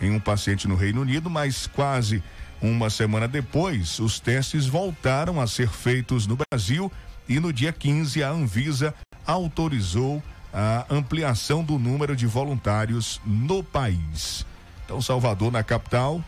em 0.01 0.09
um 0.09 0.19
paciente 0.19 0.67
no 0.67 0.75
Reino 0.75 1.01
Unido, 1.01 1.29
mas 1.29 1.67
quase 1.67 2.23
uma 2.63 2.89
semana 2.89 3.27
depois, 3.27 3.99
os 3.99 4.21
testes 4.21 4.65
voltaram 4.65 5.41
a 5.41 5.45
ser 5.45 5.67
feitos 5.67 6.25
no 6.25 6.37
Brasil 6.37 6.89
e 7.27 7.37
no 7.37 7.51
dia 7.51 7.73
15 7.73 8.23
a 8.23 8.29
Anvisa 8.29 8.95
autorizou 9.27 10.23
a 10.53 10.85
ampliação 10.89 11.61
do 11.61 11.77
número 11.77 12.15
de 12.15 12.25
voluntários 12.25 13.19
no 13.25 13.61
país. 13.61 14.45
Então, 14.85 15.01
Salvador, 15.01 15.51
na 15.51 15.61
capital, 15.61 16.23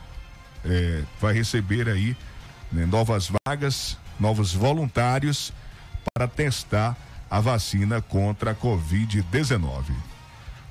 eh, 0.65 1.03
vai 1.21 1.33
receber 1.33 1.87
aí 1.87 2.17
né, 2.69 2.85
novas 2.85 3.31
vagas, 3.47 3.97
novos 4.19 4.53
voluntários 4.53 5.53
para 6.13 6.27
testar 6.27 6.97
a 7.31 7.39
vacina 7.39 8.01
contra 8.01 8.51
a 8.51 8.55
Covid-19. 8.55 9.85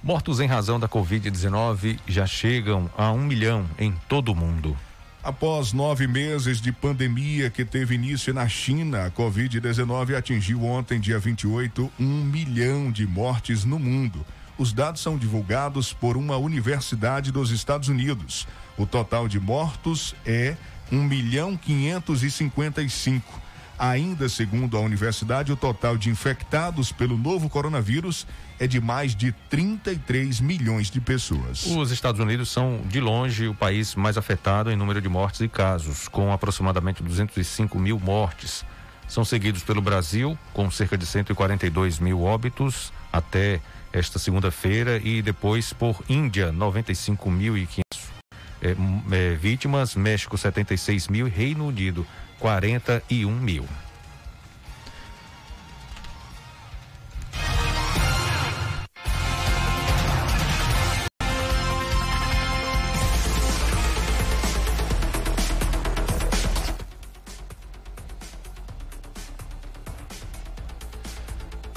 Mortos 0.02 0.40
em 0.40 0.46
razão 0.46 0.78
da 0.78 0.88
Covid-19 0.88 1.98
já 2.06 2.26
chegam 2.26 2.90
a 2.98 3.10
um 3.10 3.22
milhão 3.24 3.66
em 3.78 3.94
todo 4.06 4.32
o 4.32 4.36
mundo. 4.36 4.76
Após 5.24 5.72
nove 5.72 6.06
meses 6.06 6.60
de 6.60 6.70
pandemia 6.70 7.48
que 7.48 7.64
teve 7.64 7.94
início 7.94 8.34
na 8.34 8.46
China, 8.46 9.06
a 9.06 9.10
Covid-19 9.10 10.14
atingiu 10.14 10.62
ontem, 10.62 11.00
dia 11.00 11.18
28, 11.18 11.90
um 11.98 12.24
milhão 12.24 12.92
de 12.92 13.06
mortes 13.06 13.64
no 13.64 13.78
mundo. 13.78 14.22
Os 14.58 14.70
dados 14.70 15.00
são 15.00 15.16
divulgados 15.16 15.94
por 15.94 16.18
uma 16.18 16.36
universidade 16.36 17.32
dos 17.32 17.50
Estados 17.50 17.88
Unidos. 17.88 18.46
O 18.76 18.84
total 18.84 19.26
de 19.26 19.40
mortos 19.40 20.14
é 20.26 20.58
1 20.92 21.02
milhão 21.02 21.56
555. 21.56 23.40
Ainda 23.78 24.28
segundo 24.28 24.76
a 24.76 24.80
universidade, 24.80 25.50
o 25.50 25.56
total 25.56 25.96
de 25.96 26.10
infectados 26.10 26.92
pelo 26.92 27.16
novo 27.16 27.48
coronavírus 27.48 28.26
é 28.58 28.66
de 28.66 28.80
mais 28.80 29.14
de 29.14 29.32
33 29.50 30.40
milhões 30.40 30.90
de 30.90 31.00
pessoas. 31.00 31.66
Os 31.66 31.90
Estados 31.90 32.20
Unidos 32.20 32.50
são, 32.50 32.80
de 32.86 33.00
longe, 33.00 33.48
o 33.48 33.54
país 33.54 33.94
mais 33.94 34.16
afetado 34.16 34.70
em 34.70 34.76
número 34.76 35.00
de 35.00 35.08
mortes 35.08 35.40
e 35.40 35.48
casos, 35.48 36.08
com 36.08 36.32
aproximadamente 36.32 37.02
205 37.02 37.78
mil 37.78 37.98
mortes. 37.98 38.64
São 39.08 39.24
seguidos 39.24 39.62
pelo 39.62 39.82
Brasil, 39.82 40.38
com 40.52 40.70
cerca 40.70 40.96
de 40.96 41.04
142 41.04 41.98
mil 41.98 42.22
óbitos 42.22 42.92
até 43.12 43.60
esta 43.92 44.18
segunda-feira, 44.18 45.00
e 45.02 45.22
depois 45.22 45.72
por 45.72 46.02
Índia, 46.08 46.52
95.500 46.52 47.80
é, 48.62 48.74
é, 49.12 49.34
vítimas, 49.34 49.94
México, 49.94 50.38
76 50.38 51.08
mil 51.08 51.26
e 51.26 51.30
Reino 51.30 51.66
Unido, 51.66 52.06
41 52.40 53.30
mil. 53.30 53.66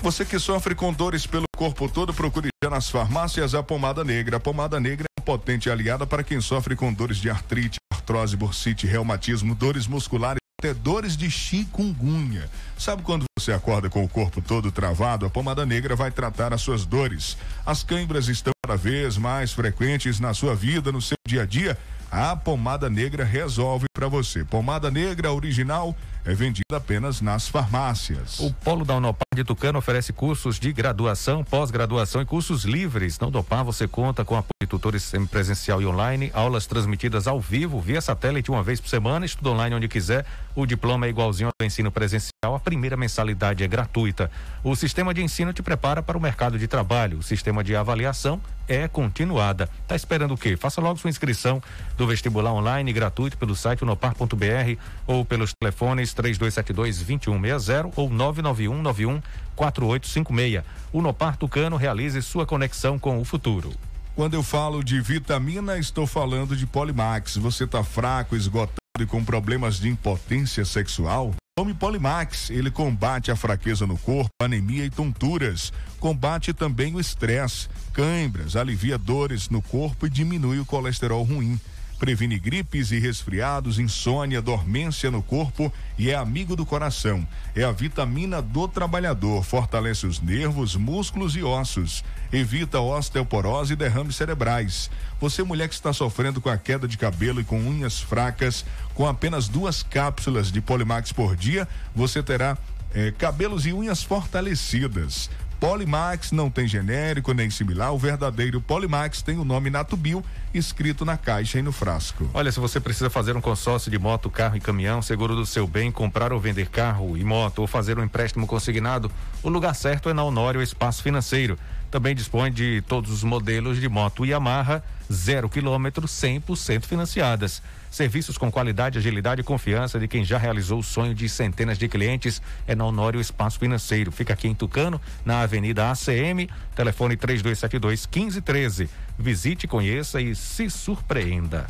Você 0.07 0.23
que 0.23 0.39
sofre 0.39 0.73
com 0.73 0.93
dores 0.93 1.27
pelo 1.27 1.43
corpo 1.53 1.89
todo, 1.89 2.13
procure 2.13 2.47
já 2.63 2.69
nas 2.69 2.89
farmácias 2.89 3.53
a 3.53 3.61
pomada 3.61 4.05
negra. 4.05 4.37
A 4.37 4.39
pomada 4.39 4.79
negra 4.79 5.03
é 5.03 5.19
uma 5.19 5.25
potente 5.25 5.69
aliada 5.69 6.07
para 6.07 6.23
quem 6.23 6.39
sofre 6.39 6.77
com 6.77 6.93
dores 6.93 7.17
de 7.17 7.29
artrite, 7.29 7.77
artrose, 7.91 8.37
bursite, 8.37 8.87
reumatismo, 8.87 9.53
dores 9.53 9.85
musculares, 9.85 10.39
até 10.61 10.73
dores 10.73 11.17
de 11.17 11.29
chikungunya. 11.29 12.49
Sabe 12.77 13.01
quando 13.03 13.25
você 13.37 13.51
acorda 13.51 13.89
com 13.89 14.01
o 14.01 14.07
corpo 14.07 14.41
todo 14.41 14.71
travado? 14.71 15.25
A 15.25 15.29
pomada 15.29 15.65
negra 15.65 15.93
vai 15.93 16.09
tratar 16.09 16.53
as 16.53 16.61
suas 16.61 16.85
dores. 16.85 17.37
As 17.65 17.83
câimbras 17.83 18.29
estão 18.29 18.53
cada 18.65 18.77
vez 18.77 19.17
mais 19.17 19.51
frequentes 19.51 20.21
na 20.21 20.33
sua 20.33 20.55
vida, 20.55 20.89
no 20.89 21.01
seu 21.01 21.17
dia 21.27 21.41
a 21.41 21.45
dia. 21.45 21.77
A 22.09 22.33
pomada 22.33 22.89
negra 22.89 23.25
resolve 23.25 23.87
para 23.93 24.07
você. 24.07 24.45
Pomada 24.45 24.89
negra 24.89 25.33
original 25.33 25.93
é 26.27 26.33
vendida 26.33 26.75
apenas 26.75 27.21
nas 27.21 27.47
farmácias. 27.47 28.39
O 28.39 28.51
Polo 28.51 28.83
da 28.83 28.97
Unopar 28.97 29.23
de 29.33 29.45
Tucano 29.45 29.79
oferece 29.79 30.11
cursos 30.11 30.59
de 30.59 30.73
graduação, 30.73 31.41
pós-graduação 31.41 32.21
e 32.21 32.25
cursos 32.25 32.65
livres. 32.65 33.17
Na 33.17 33.27
Unopar 33.27 33.63
você 33.63 33.87
conta 33.87 34.25
com 34.25 34.35
apoio 34.35 34.49
de 34.61 34.67
tutores 34.67 35.03
semipresencial 35.03 35.81
e 35.81 35.85
online, 35.85 36.29
aulas 36.33 36.67
transmitidas 36.67 37.27
ao 37.27 37.39
vivo, 37.39 37.79
via 37.79 38.01
satélite 38.01 38.51
uma 38.51 38.61
vez 38.61 38.81
por 38.81 38.89
semana, 38.89 39.25
estudo 39.25 39.51
online 39.51 39.75
onde 39.75 39.87
quiser. 39.87 40.25
O 40.53 40.65
diploma 40.65 41.05
é 41.05 41.09
igualzinho 41.09 41.49
ao 41.61 41.65
ensino 41.65 41.91
presencial, 41.91 42.55
a 42.55 42.59
primeira 42.59 42.97
mensalidade 42.97 43.63
é 43.63 43.67
gratuita. 43.67 44.29
O 44.63 44.75
sistema 44.75 45.13
de 45.13 45.23
ensino 45.23 45.53
te 45.53 45.63
prepara 45.63 46.03
para 46.03 46.17
o 46.17 46.21
mercado 46.21 46.59
de 46.59 46.67
trabalho. 46.67 47.19
O 47.19 47.23
sistema 47.23 47.63
de 47.63 47.73
avaliação 47.73 48.41
é 48.67 48.87
continuada. 48.87 49.69
Tá 49.87 49.95
esperando 49.95 50.33
o 50.33 50.37
quê? 50.37 50.57
Faça 50.57 50.81
logo 50.81 50.99
sua 50.99 51.09
inscrição 51.09 51.61
do 51.95 52.05
vestibular 52.05 52.51
online 52.51 52.91
gratuito 52.91 53.37
pelo 53.37 53.55
site 53.55 53.83
unopar.br 53.83 54.81
ou 55.05 55.23
pelos 55.23 55.53
telefones 55.59 56.13
3272-2160 56.17 57.93
ou 57.95 58.09
991914856. 58.09 60.63
Unopar 60.91 61.37
Tucano 61.37 61.77
realize 61.77 62.21
sua 62.21 62.45
conexão 62.45 62.99
com 62.99 63.19
o 63.19 63.25
futuro. 63.25 63.71
Quando 64.15 64.33
eu 64.33 64.41
falo 64.41 64.83
de 64.83 64.99
vitamina, 64.99 65.77
estou 65.77 66.07
falando 66.07 66.55
de 66.55 66.65
Polimax. 66.65 67.37
Você 67.37 67.65
está 67.65 67.83
fraco, 67.83 68.35
esgotado 68.35 68.73
e 68.99 69.05
com 69.05 69.23
problemas 69.23 69.79
de 69.79 69.89
impotência 69.89 70.65
sexual? 70.65 71.35
Tome 71.55 71.71
Polimax. 71.73 72.49
Ele 72.49 72.71
combate 72.71 73.31
a 73.31 73.35
fraqueza 73.35 73.85
no 73.85 73.97
corpo, 73.97 74.29
anemia 74.41 74.85
e 74.85 74.89
tonturas. 74.89 75.71
Combate 75.99 76.53
também 76.53 76.95
o 76.95 76.99
estresse, 76.99 77.67
cãibras, 77.93 78.55
alivia 78.55 78.97
dores 78.97 79.49
no 79.49 79.61
corpo 79.61 80.07
e 80.07 80.09
diminui 80.09 80.59
o 80.59 80.65
colesterol 80.65 81.23
ruim. 81.23 81.59
Previne 81.97 82.39
gripes 82.39 82.91
e 82.91 82.99
resfriados, 82.99 83.79
insônia, 83.79 84.41
dormência 84.41 85.09
no 85.09 85.21
corpo 85.21 85.71
e 85.97 86.09
é 86.09 86.15
amigo 86.15 86.55
do 86.55 86.65
coração. 86.65 87.27
É 87.55 87.63
a 87.63 87.71
vitamina 87.71 88.41
do 88.41 88.67
trabalhador, 88.67 89.43
fortalece 89.43 90.05
os 90.05 90.21
nervos, 90.21 90.75
músculos 90.75 91.35
e 91.35 91.43
ossos. 91.43 92.03
Evita 92.31 92.79
osteoporose 92.79 93.73
e 93.73 93.75
derrames 93.75 94.15
cerebrais. 94.15 94.89
Você, 95.19 95.43
mulher 95.43 95.67
que 95.67 95.75
está 95.75 95.91
sofrendo 95.91 96.39
com 96.39 96.49
a 96.49 96.57
queda 96.57 96.87
de 96.87 96.97
cabelo 96.97 97.41
e 97.41 97.43
com 97.43 97.59
unhas 97.59 97.99
fracas, 97.99 98.63
com 98.93 99.07
apenas 99.07 99.47
duas 99.47 99.81
cápsulas 99.81 100.51
de 100.51 100.61
Polimax 100.61 101.11
por 101.11 101.35
dia, 101.35 101.67
você 101.95 102.21
terá 102.21 102.57
eh, 102.93 103.13
cabelos 103.17 103.65
e 103.65 103.73
unhas 103.73 104.03
fortalecidas. 104.03 105.29
Polimax 105.59 106.31
não 106.31 106.49
tem 106.49 106.67
genérico 106.67 107.33
nem 107.33 107.49
similar. 107.49 107.93
O 107.93 107.97
verdadeiro 107.97 108.61
Polimax 108.61 109.21
tem 109.21 109.37
o 109.37 109.43
nome 109.43 109.69
Natubio 109.69 110.23
escrito 110.53 111.03
na 111.03 111.17
caixa 111.17 111.57
e 111.59 111.61
no 111.61 111.71
frasco. 111.71 112.29
Olha, 112.33 112.51
se 112.51 112.59
você 112.59 112.79
precisa 112.79 113.09
fazer 113.09 113.35
um 113.35 113.41
consórcio 113.41 113.89
de 113.89 113.97
moto, 113.97 114.29
carro 114.29 114.55
e 114.55 114.59
caminhão, 114.59 115.01
seguro 115.01 115.35
do 115.35 115.45
seu 115.45 115.67
bem, 115.67 115.91
comprar 115.91 116.31
ou 116.31 116.39
vender 116.39 116.69
carro 116.69 117.17
e 117.17 117.23
moto 117.23 117.59
ou 117.59 117.67
fazer 117.67 117.97
um 117.97 118.03
empréstimo 118.03 118.45
consignado, 118.45 119.11
o 119.41 119.49
lugar 119.49 119.73
certo 119.73 120.09
é 120.09 120.13
na 120.13 120.23
Honório 120.23 120.61
Espaço 120.61 121.01
Financeiro. 121.01 121.57
Também 121.89 122.13
dispõe 122.13 122.51
de 122.51 122.83
todos 122.87 123.11
os 123.11 123.23
modelos 123.23 123.79
de 123.79 123.87
moto 123.87 124.25
Yamaha, 124.25 124.83
zero 125.11 125.49
quilômetro, 125.49 126.05
100% 126.05 126.85
financiadas. 126.85 127.61
Serviços 127.89 128.37
com 128.37 128.51
qualidade, 128.51 128.97
agilidade 128.97 129.41
e 129.41 129.43
confiança 129.43 129.99
de 129.99 130.07
quem 130.07 130.23
já 130.23 130.37
realizou 130.37 130.79
o 130.79 130.83
sonho 130.83 131.13
de 131.13 131.27
centenas 131.27 131.77
de 131.77 131.87
clientes 131.87 132.41
é 132.67 132.75
na 132.75 132.85
Honório 132.85 133.19
Espaço 133.19 133.59
Financeiro. 133.59 134.11
Fica 134.11 134.33
aqui 134.33 134.47
em 134.47 134.55
Tucano, 134.55 135.01
na 135.25 135.41
Avenida 135.41 135.89
ACM, 135.89 136.49
telefone 136.75 137.15
3272 137.15 138.07
1513. 138.07 138.89
Visite, 139.17 139.67
conheça 139.67 140.21
e 140.21 140.35
se 140.35 140.69
surpreenda. 140.69 141.65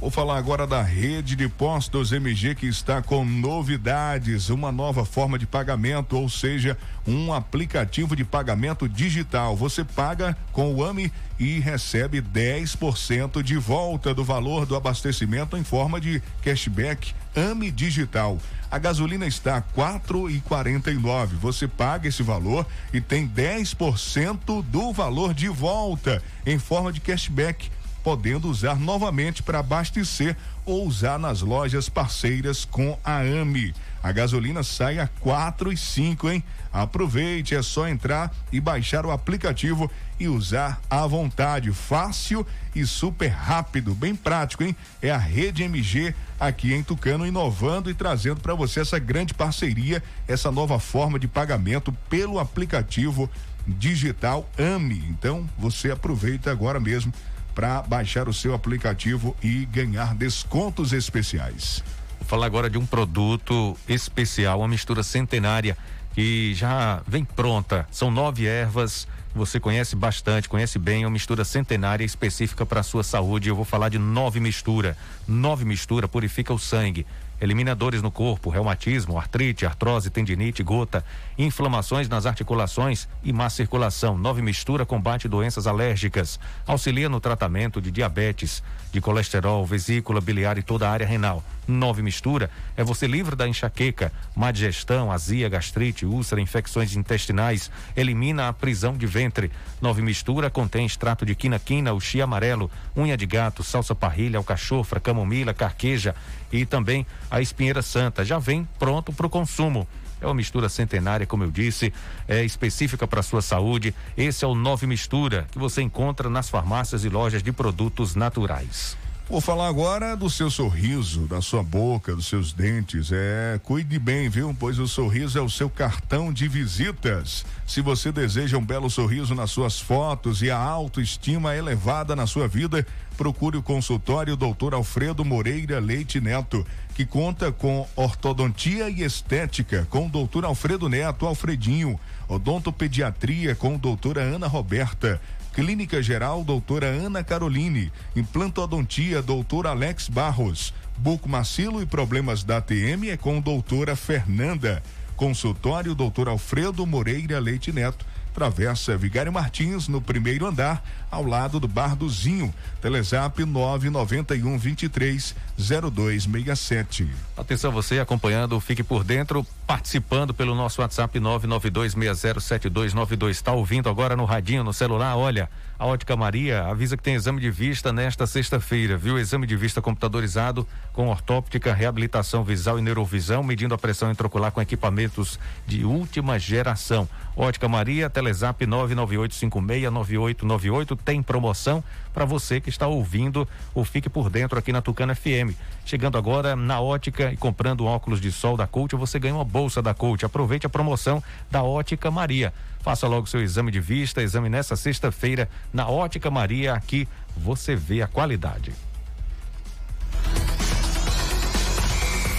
Vou 0.00 0.10
falar 0.10 0.38
agora 0.38 0.64
da 0.64 0.80
rede 0.80 1.34
de 1.34 1.48
postos 1.48 2.12
MG 2.12 2.54
que 2.54 2.66
está 2.68 3.02
com 3.02 3.24
novidades, 3.24 4.48
uma 4.48 4.70
nova 4.70 5.04
forma 5.04 5.36
de 5.36 5.44
pagamento, 5.44 6.16
ou 6.16 6.28
seja, 6.28 6.78
um 7.04 7.32
aplicativo 7.32 8.14
de 8.14 8.24
pagamento 8.24 8.88
digital. 8.88 9.56
Você 9.56 9.82
paga 9.82 10.36
com 10.52 10.72
o 10.72 10.84
AMI 10.84 11.12
e 11.36 11.58
recebe 11.58 12.22
10% 12.22 13.42
de 13.42 13.56
volta 13.56 14.14
do 14.14 14.22
valor 14.22 14.66
do 14.66 14.76
abastecimento 14.76 15.56
em 15.56 15.64
forma 15.64 16.00
de 16.00 16.22
cashback 16.42 17.12
AMI 17.34 17.72
Digital. 17.72 18.38
A 18.70 18.78
gasolina 18.78 19.26
está 19.26 19.60
quatro 19.60 20.30
e 20.30 20.40
quarenta. 20.40 20.92
Você 21.40 21.66
paga 21.66 22.08
esse 22.08 22.22
valor 22.22 22.66
e 22.92 23.00
tem 23.00 23.26
10% 23.26 24.62
do 24.62 24.92
valor 24.92 25.34
de 25.34 25.48
volta 25.48 26.22
em 26.46 26.58
forma 26.58 26.92
de 26.92 27.00
cashback 27.00 27.70
podendo 28.08 28.48
usar 28.48 28.80
novamente 28.80 29.42
para 29.42 29.58
abastecer 29.58 30.34
ou 30.64 30.86
usar 30.86 31.18
nas 31.18 31.42
lojas 31.42 31.90
parceiras 31.90 32.64
com 32.64 32.98
a 33.04 33.18
AMI. 33.18 33.74
A 34.02 34.10
gasolina 34.10 34.62
sai 34.62 34.98
a 34.98 35.06
quatro 35.20 35.70
e 35.70 35.76
cinco, 35.76 36.30
hein? 36.30 36.42
Aproveite, 36.72 37.54
é 37.54 37.60
só 37.60 37.86
entrar 37.86 38.34
e 38.50 38.62
baixar 38.62 39.04
o 39.04 39.10
aplicativo 39.10 39.90
e 40.18 40.26
usar 40.26 40.80
à 40.88 41.06
vontade, 41.06 41.70
fácil 41.70 42.46
e 42.74 42.86
super 42.86 43.28
rápido, 43.28 43.94
bem 43.94 44.16
prático, 44.16 44.64
hein? 44.64 44.74
É 45.02 45.10
a 45.10 45.18
Rede 45.18 45.62
MG 45.64 46.14
aqui 46.40 46.72
em 46.72 46.82
Tucano 46.82 47.26
inovando 47.26 47.90
e 47.90 47.94
trazendo 47.94 48.40
para 48.40 48.54
você 48.54 48.80
essa 48.80 48.98
grande 48.98 49.34
parceria, 49.34 50.02
essa 50.26 50.50
nova 50.50 50.78
forma 50.78 51.18
de 51.18 51.28
pagamento 51.28 51.92
pelo 52.08 52.38
aplicativo 52.38 53.30
digital 53.66 54.48
AMI. 54.56 55.04
Então, 55.10 55.46
você 55.58 55.90
aproveita 55.90 56.50
agora 56.50 56.80
mesmo 56.80 57.12
para 57.58 57.82
baixar 57.82 58.28
o 58.28 58.32
seu 58.32 58.54
aplicativo 58.54 59.34
e 59.42 59.64
ganhar 59.64 60.14
descontos 60.14 60.92
especiais. 60.92 61.82
Vou 62.20 62.28
falar 62.28 62.46
agora 62.46 62.70
de 62.70 62.78
um 62.78 62.86
produto 62.86 63.76
especial, 63.88 64.60
uma 64.60 64.68
mistura 64.68 65.02
centenária 65.02 65.76
que 66.14 66.54
já 66.54 67.02
vem 67.04 67.24
pronta. 67.24 67.84
São 67.90 68.12
nove 68.12 68.46
ervas. 68.46 69.08
Você 69.34 69.58
conhece 69.58 69.96
bastante, 69.96 70.48
conhece 70.48 70.78
bem, 70.78 71.02
é 71.02 71.06
uma 71.06 71.12
mistura 71.12 71.44
centenária 71.44 72.04
específica 72.04 72.64
para 72.64 72.78
a 72.78 72.84
sua 72.84 73.02
saúde. 73.02 73.48
Eu 73.48 73.56
vou 73.56 73.64
falar 73.64 73.88
de 73.88 73.98
nove 73.98 74.38
mistura. 74.38 74.96
Nove 75.26 75.64
mistura 75.64 76.06
purifica 76.06 76.54
o 76.54 76.60
sangue 76.60 77.04
elimina 77.40 77.74
dores 77.74 78.02
no 78.02 78.10
corpo, 78.10 78.50
reumatismo, 78.50 79.18
artrite, 79.18 79.66
artrose, 79.66 80.10
tendinite, 80.10 80.62
gota, 80.62 81.04
inflamações 81.36 82.08
nas 82.08 82.26
articulações 82.26 83.08
e 83.22 83.32
má 83.32 83.48
circulação. 83.50 84.16
Nove 84.18 84.42
Mistura 84.42 84.84
combate 84.84 85.28
doenças 85.28 85.66
alérgicas, 85.66 86.38
auxilia 86.66 87.08
no 87.08 87.20
tratamento 87.20 87.80
de 87.80 87.90
diabetes, 87.90 88.62
de 88.92 89.00
colesterol, 89.00 89.64
vesícula 89.64 90.20
biliar 90.20 90.58
e 90.58 90.62
toda 90.62 90.88
a 90.88 90.92
área 90.92 91.06
renal. 91.06 91.42
Nove 91.68 92.00
Mistura 92.00 92.50
é 92.74 92.82
você 92.82 93.06
livre 93.06 93.36
da 93.36 93.46
enxaqueca, 93.46 94.10
má 94.34 94.50
digestão, 94.50 95.12
azia, 95.12 95.50
gastrite, 95.50 96.06
úlcera, 96.06 96.40
infecções 96.40 96.96
intestinais, 96.96 97.70
elimina 97.94 98.48
a 98.48 98.52
prisão 98.54 98.96
de 98.96 99.06
ventre. 99.06 99.50
Nove 99.80 100.00
Mistura 100.00 100.48
contém 100.48 100.86
extrato 100.86 101.26
de 101.26 101.34
quina-quina, 101.34 101.98
chia 102.00 102.24
amarelo, 102.24 102.70
unha 102.96 103.18
de 103.18 103.26
gato, 103.26 103.62
salsa 103.62 103.94
parrilha, 103.94 104.38
alcachofra, 104.38 104.98
camomila, 104.98 105.52
carqueja 105.52 106.14
e 106.50 106.64
também 106.64 107.06
a 107.30 107.42
espinheira 107.42 107.82
santa. 107.82 108.24
Já 108.24 108.38
vem 108.38 108.66
pronto 108.78 109.12
para 109.12 109.26
o 109.26 109.30
consumo. 109.30 109.86
É 110.20 110.26
uma 110.26 110.34
mistura 110.34 110.68
centenária, 110.68 111.26
como 111.26 111.44
eu 111.44 111.50
disse, 111.50 111.92
é 112.26 112.44
específica 112.44 113.06
para 113.06 113.22
sua 113.22 113.42
saúde. 113.42 113.94
Esse 114.16 114.44
é 114.44 114.48
o 114.48 114.54
Nove 114.54 114.86
Mistura, 114.86 115.46
que 115.52 115.58
você 115.58 115.82
encontra 115.82 116.30
nas 116.30 116.48
farmácias 116.48 117.04
e 117.04 117.08
lojas 117.08 117.42
de 117.42 117.52
produtos 117.52 118.14
naturais. 118.14 118.96
Vou 119.30 119.42
falar 119.42 119.68
agora 119.68 120.16
do 120.16 120.30
seu 120.30 120.50
sorriso, 120.50 121.26
da 121.26 121.42
sua 121.42 121.62
boca, 121.62 122.16
dos 122.16 122.24
seus 122.24 122.50
dentes. 122.50 123.10
É, 123.12 123.60
cuide 123.62 123.98
bem, 123.98 124.26
viu? 124.30 124.56
Pois 124.58 124.78
o 124.78 124.88
sorriso 124.88 125.38
é 125.38 125.42
o 125.42 125.50
seu 125.50 125.68
cartão 125.68 126.32
de 126.32 126.48
visitas. 126.48 127.44
Se 127.66 127.82
você 127.82 128.10
deseja 128.10 128.56
um 128.56 128.64
belo 128.64 128.88
sorriso 128.88 129.34
nas 129.34 129.50
suas 129.50 129.78
fotos 129.78 130.40
e 130.40 130.50
a 130.50 130.56
autoestima 130.56 131.54
elevada 131.54 132.16
na 132.16 132.26
sua 132.26 132.48
vida, 132.48 132.86
procure 133.18 133.58
o 133.58 133.62
consultório 133.62 134.34
Dr. 134.34 134.72
Alfredo 134.72 135.22
Moreira 135.26 135.78
Leite 135.78 136.22
Neto, 136.22 136.66
que 136.94 137.04
conta 137.04 137.52
com 137.52 137.86
ortodontia 137.94 138.88
e 138.88 139.02
estética 139.02 139.86
com 139.90 140.06
o 140.06 140.26
Dr. 140.26 140.46
Alfredo 140.46 140.88
Neto 140.88 141.26
Alfredinho, 141.26 142.00
odontopediatria 142.28 143.54
com 143.54 143.76
doutora 143.76 144.22
Ana 144.22 144.46
Roberta 144.46 145.20
Clínica 145.58 146.00
Geral, 146.00 146.44
doutora 146.44 146.86
Ana 146.86 147.24
Caroline. 147.24 147.90
Implantodontia, 148.14 149.20
doutor 149.20 149.66
Alex 149.66 150.08
Barros. 150.08 150.72
Buco 150.96 151.28
Macilo 151.28 151.82
e 151.82 151.86
problemas 151.86 152.44
da 152.44 152.58
ATM 152.58 153.08
é 153.10 153.16
com 153.16 153.40
doutora 153.40 153.96
Fernanda. 153.96 154.80
Consultório, 155.16 155.96
doutor 155.96 156.28
Alfredo 156.28 156.86
Moreira 156.86 157.40
Leite 157.40 157.72
Neto. 157.72 158.06
Travessa 158.38 158.96
Vigário 158.96 159.32
Martins, 159.32 159.88
no 159.88 160.00
primeiro 160.00 160.46
andar, 160.46 160.80
ao 161.10 161.24
lado 161.24 161.58
do 161.58 161.66
Bar 161.66 161.96
do 161.96 162.08
Zinho. 162.08 162.54
Telezap 162.80 163.44
991 163.44 164.56
23 164.56 165.34
0267. 165.58 167.08
Atenção 167.36 167.72
você 167.72 167.98
acompanhando, 167.98 168.60
fique 168.60 168.84
por 168.84 169.02
dentro, 169.02 169.44
participando 169.66 170.32
pelo 170.32 170.54
nosso 170.54 170.80
WhatsApp 170.80 171.18
992607292. 171.18 173.30
Está 173.30 173.50
ouvindo 173.50 173.88
agora 173.88 174.14
no 174.14 174.24
radinho, 174.24 174.62
no 174.62 174.72
celular? 174.72 175.16
Olha, 175.16 175.50
a 175.78 175.86
Ótica 175.86 176.16
Maria 176.16 176.64
avisa 176.64 176.96
que 176.96 177.02
tem 177.04 177.14
exame 177.14 177.40
de 177.40 177.52
vista 177.52 177.92
nesta 177.92 178.26
sexta-feira, 178.26 178.96
viu? 178.96 179.16
Exame 179.16 179.46
de 179.46 179.56
vista 179.56 179.80
computadorizado 179.80 180.66
com 180.92 181.08
ortóptica, 181.08 181.72
reabilitação 181.72 182.42
visual 182.42 182.80
e 182.80 182.82
neurovisão, 182.82 183.44
medindo 183.44 183.74
a 183.74 183.78
pressão 183.78 184.10
intraocular 184.10 184.50
com 184.50 184.60
equipamentos 184.60 185.38
de 185.68 185.84
última 185.84 186.36
geração. 186.36 187.08
Ótica 187.36 187.68
Maria, 187.68 188.10
Telezap 188.10 188.66
998569898 188.66 190.98
tem 191.04 191.22
promoção 191.22 191.84
para 192.12 192.24
você 192.24 192.60
que 192.60 192.70
está 192.70 192.88
ouvindo 192.88 193.48
ou 193.72 193.84
fique 193.84 194.10
por 194.10 194.28
dentro 194.28 194.58
aqui 194.58 194.72
na 194.72 194.82
Tucana 194.82 195.14
FM. 195.14 195.54
Chegando 195.84 196.18
agora 196.18 196.56
na 196.56 196.80
ótica 196.80 197.32
e 197.32 197.36
comprando 197.36 197.86
óculos 197.86 198.20
de 198.20 198.32
sol 198.32 198.56
da 198.56 198.66
Coach, 198.66 198.96
você 198.96 199.20
ganha 199.20 199.36
uma 199.36 199.44
bolsa 199.44 199.80
da 199.80 199.94
Coach. 199.94 200.26
Aproveite 200.26 200.66
a 200.66 200.68
promoção 200.68 201.22
da 201.48 201.62
Ótica 201.62 202.10
Maria. 202.10 202.52
Faça 202.88 203.06
logo 203.06 203.26
seu 203.26 203.42
exame 203.42 203.70
de 203.70 203.80
vista, 203.80 204.22
exame 204.22 204.48
nessa 204.48 204.74
sexta-feira 204.74 205.46
na 205.70 205.86
Ótica 205.86 206.30
Maria. 206.30 206.72
Aqui 206.72 207.06
você 207.36 207.76
vê 207.76 208.00
a 208.00 208.06
qualidade. 208.06 208.72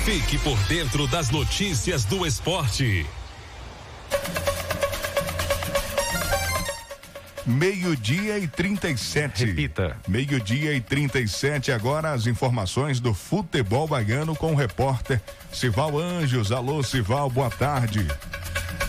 Fique 0.04 0.40
por 0.40 0.58
dentro 0.64 1.06
das 1.06 1.30
notícias 1.30 2.04
do 2.04 2.26
esporte. 2.26 3.06
Meio-dia 7.46 8.40
e 8.40 8.48
37. 8.48 9.46
Repita. 9.46 9.98
Meio-dia 10.08 10.74
e 10.74 10.82
37. 10.82 11.72
Agora 11.72 12.12
as 12.12 12.26
informações 12.26 13.00
do 13.00 13.14
futebol 13.14 13.88
baiano 13.88 14.36
com 14.36 14.54
o 14.54 14.56
repórter 14.56 15.22
Sival 15.54 16.00
Anjos. 16.00 16.52
Alô, 16.52 16.82
Sival, 16.82 17.30
boa 17.30 17.52
tarde. 17.52 18.00
Boa 18.00 18.16
tarde, 18.16 18.39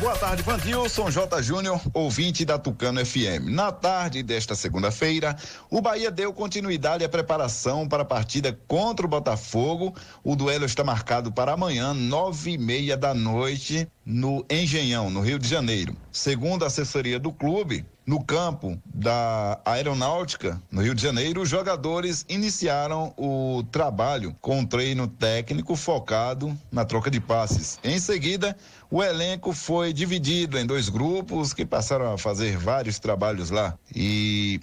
Vandilson 0.01 1.11
J. 1.11 1.43
Júnior, 1.43 1.79
ouvinte 1.93 2.43
da 2.43 2.59
Tucano 2.59 3.05
FM. 3.05 3.51
Na 3.51 3.71
tarde 3.71 4.23
desta 4.23 4.55
segunda-feira, 4.55 5.37
o 5.71 5.83
Bahia 5.83 6.11
deu 6.11 6.33
continuidade 6.33 7.05
à 7.05 7.09
preparação 7.09 7.87
para 7.87 8.03
a 8.03 8.07
partida 8.07 8.59
contra 8.67 9.05
o 9.05 9.09
Botafogo. 9.09 9.95
O 10.25 10.35
duelo 10.35 10.65
está 10.65 10.83
marcado 10.83 11.31
para 11.31 11.53
amanhã, 11.53 11.93
nove 11.93 12.53
e 12.53 12.59
meia 12.59 12.97
da 12.97 13.13
noite, 13.13 13.87
no 14.11 14.45
Engenhão, 14.51 15.09
no 15.09 15.21
Rio 15.21 15.39
de 15.39 15.47
Janeiro. 15.47 15.97
Segundo 16.11 16.65
a 16.65 16.67
assessoria 16.67 17.19
do 17.19 17.31
clube, 17.31 17.87
no 18.05 18.23
campo 18.23 18.77
da 18.85 19.61
Aeronáutica, 19.65 20.61
no 20.71 20.83
Rio 20.83 20.97
de 20.97 21.03
Janeiro, 21.03 21.43
os 21.43 21.49
jogadores 21.49 22.27
iniciaram 22.29 23.15
o 23.17 23.63
trabalho 23.71 24.35
com 24.41 24.59
um 24.59 24.67
treino 24.67 25.07
técnico 25.07 25.77
focado 25.77 26.59
na 26.73 26.85
troca 26.85 27.09
de 27.09 27.21
passes. 27.21 27.79
Em 27.85 28.01
seguida, 28.01 28.57
o 28.91 29.01
elenco 29.01 29.53
foi 29.53 29.93
dividido 29.93 30.59
em 30.59 30.67
dois 30.67 30.89
grupos 30.89 31.55
que 31.55 31.65
passaram 31.65 32.13
a 32.13 32.19
fazer 32.19 32.59
vários 32.59 32.99
trabalhos 32.99 33.51
lá. 33.51 33.79
E 33.95 34.61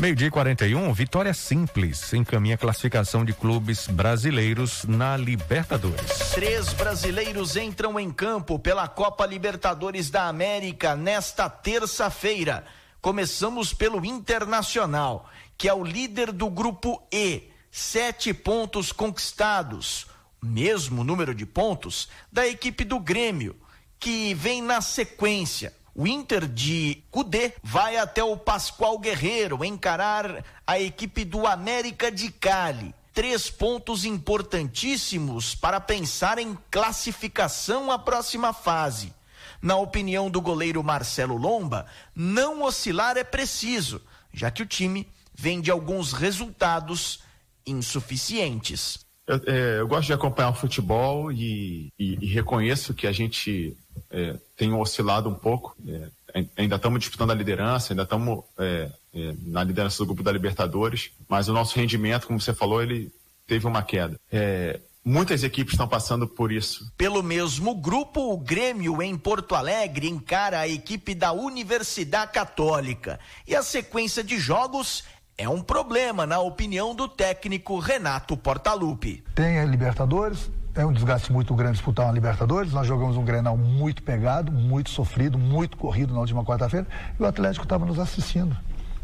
Meio-dia 0.00 0.28
41, 0.28 0.92
vitória 0.92 1.32
simples 1.32 2.12
encaminha 2.12 2.56
a 2.56 2.58
classificação 2.58 3.24
de 3.24 3.32
clubes 3.32 3.86
brasileiros 3.86 4.84
na 4.84 5.16
Libertadores. 5.16 6.30
Três 6.34 6.72
brasileiros 6.72 7.56
entram 7.56 7.98
em 8.00 8.10
campo 8.10 8.58
pela 8.58 8.88
Copa 8.88 9.24
Libertadores 9.24 10.10
da 10.10 10.26
América 10.26 10.96
nesta 10.96 11.48
terça-feira. 11.48 12.64
Começamos 13.00 13.72
pelo 13.72 14.04
Internacional, 14.04 15.30
que 15.56 15.68
é 15.68 15.74
o 15.74 15.84
líder 15.84 16.32
do 16.32 16.50
grupo 16.50 17.00
E, 17.12 17.50
sete 17.70 18.34
pontos 18.34 18.90
conquistados, 18.90 20.08
mesmo 20.42 21.04
número 21.04 21.34
de 21.34 21.46
pontos 21.46 22.08
da 22.32 22.48
equipe 22.48 22.82
do 22.82 22.98
Grêmio, 22.98 23.54
que 24.00 24.34
vem 24.34 24.60
na 24.60 24.80
sequência 24.80 25.72
o 25.94 26.06
Inter 26.06 26.48
de 26.48 27.02
Cudê 27.10 27.52
vai 27.62 27.96
até 27.96 28.24
o 28.24 28.36
Pascoal 28.36 28.98
Guerreiro 28.98 29.64
encarar 29.64 30.44
a 30.66 30.80
equipe 30.80 31.24
do 31.24 31.46
América 31.46 32.10
de 32.10 32.30
Cali. 32.30 32.94
Três 33.12 33.50
pontos 33.50 34.06
importantíssimos 34.06 35.54
para 35.54 35.78
pensar 35.78 36.38
em 36.38 36.56
classificação 36.70 37.90
à 37.90 37.98
próxima 37.98 38.54
fase. 38.54 39.12
Na 39.60 39.76
opinião 39.76 40.30
do 40.30 40.40
goleiro 40.40 40.82
Marcelo 40.82 41.36
Lomba, 41.36 41.86
não 42.16 42.62
oscilar 42.62 43.18
é 43.18 43.24
preciso, 43.24 44.00
já 44.32 44.50
que 44.50 44.62
o 44.62 44.66
time 44.66 45.06
vem 45.34 45.60
de 45.60 45.70
alguns 45.70 46.14
resultados 46.14 47.20
insuficientes. 47.66 49.01
Eu, 49.26 49.40
é, 49.46 49.80
eu 49.80 49.88
gosto 49.88 50.06
de 50.06 50.12
acompanhar 50.12 50.50
o 50.50 50.54
futebol 50.54 51.30
e, 51.30 51.92
e, 51.98 52.18
e 52.20 52.26
reconheço 52.26 52.94
que 52.94 53.06
a 53.06 53.12
gente 53.12 53.76
é, 54.10 54.36
tem 54.56 54.72
oscilado 54.72 55.28
um 55.28 55.34
pouco. 55.34 55.76
É, 55.86 56.44
ainda 56.56 56.76
estamos 56.76 57.00
disputando 57.00 57.30
a 57.30 57.34
liderança, 57.34 57.92
ainda 57.92 58.02
estamos 58.02 58.44
é, 58.58 58.90
é, 59.14 59.34
na 59.44 59.62
liderança 59.62 59.98
do 59.98 60.06
grupo 60.06 60.22
da 60.22 60.32
Libertadores, 60.32 61.10
mas 61.28 61.48
o 61.48 61.52
nosso 61.52 61.76
rendimento, 61.78 62.26
como 62.26 62.40
você 62.40 62.54
falou, 62.54 62.82
ele 62.82 63.12
teve 63.46 63.66
uma 63.66 63.82
queda. 63.82 64.18
É, 64.30 64.80
muitas 65.04 65.42
equipes 65.44 65.74
estão 65.74 65.86
passando 65.86 66.26
por 66.26 66.50
isso. 66.50 66.90
Pelo 66.96 67.22
mesmo 67.22 67.74
grupo, 67.74 68.32
o 68.32 68.38
Grêmio 68.38 69.02
em 69.02 69.16
Porto 69.16 69.54
Alegre 69.54 70.08
encara 70.08 70.60
a 70.60 70.68
equipe 70.68 71.14
da 71.14 71.32
Universidade 71.32 72.32
Católica. 72.32 73.20
E 73.46 73.54
a 73.54 73.62
sequência 73.62 74.24
de 74.24 74.38
jogos 74.38 75.04
é 75.42 75.48
um 75.48 75.60
problema, 75.60 76.24
na 76.24 76.38
opinião 76.38 76.94
do 76.94 77.08
técnico 77.08 77.80
Renato 77.80 78.36
Portaluppi. 78.36 79.24
Tem 79.34 79.58
a 79.58 79.64
Libertadores, 79.64 80.48
é 80.72 80.86
um 80.86 80.92
desgaste 80.92 81.32
muito 81.32 81.52
grande 81.52 81.72
disputar 81.72 82.06
uma 82.06 82.12
Libertadores. 82.12 82.72
Nós 82.72 82.86
jogamos 82.86 83.16
um 83.16 83.24
Grenal 83.24 83.56
muito 83.56 84.04
pegado, 84.04 84.52
muito 84.52 84.90
sofrido, 84.90 85.36
muito 85.36 85.76
corrido 85.76 86.14
na 86.14 86.20
última 86.20 86.44
quarta-feira 86.44 86.86
e 87.18 87.22
o 87.22 87.26
Atlético 87.26 87.64
estava 87.64 87.84
nos 87.84 87.98
assistindo. 87.98 88.56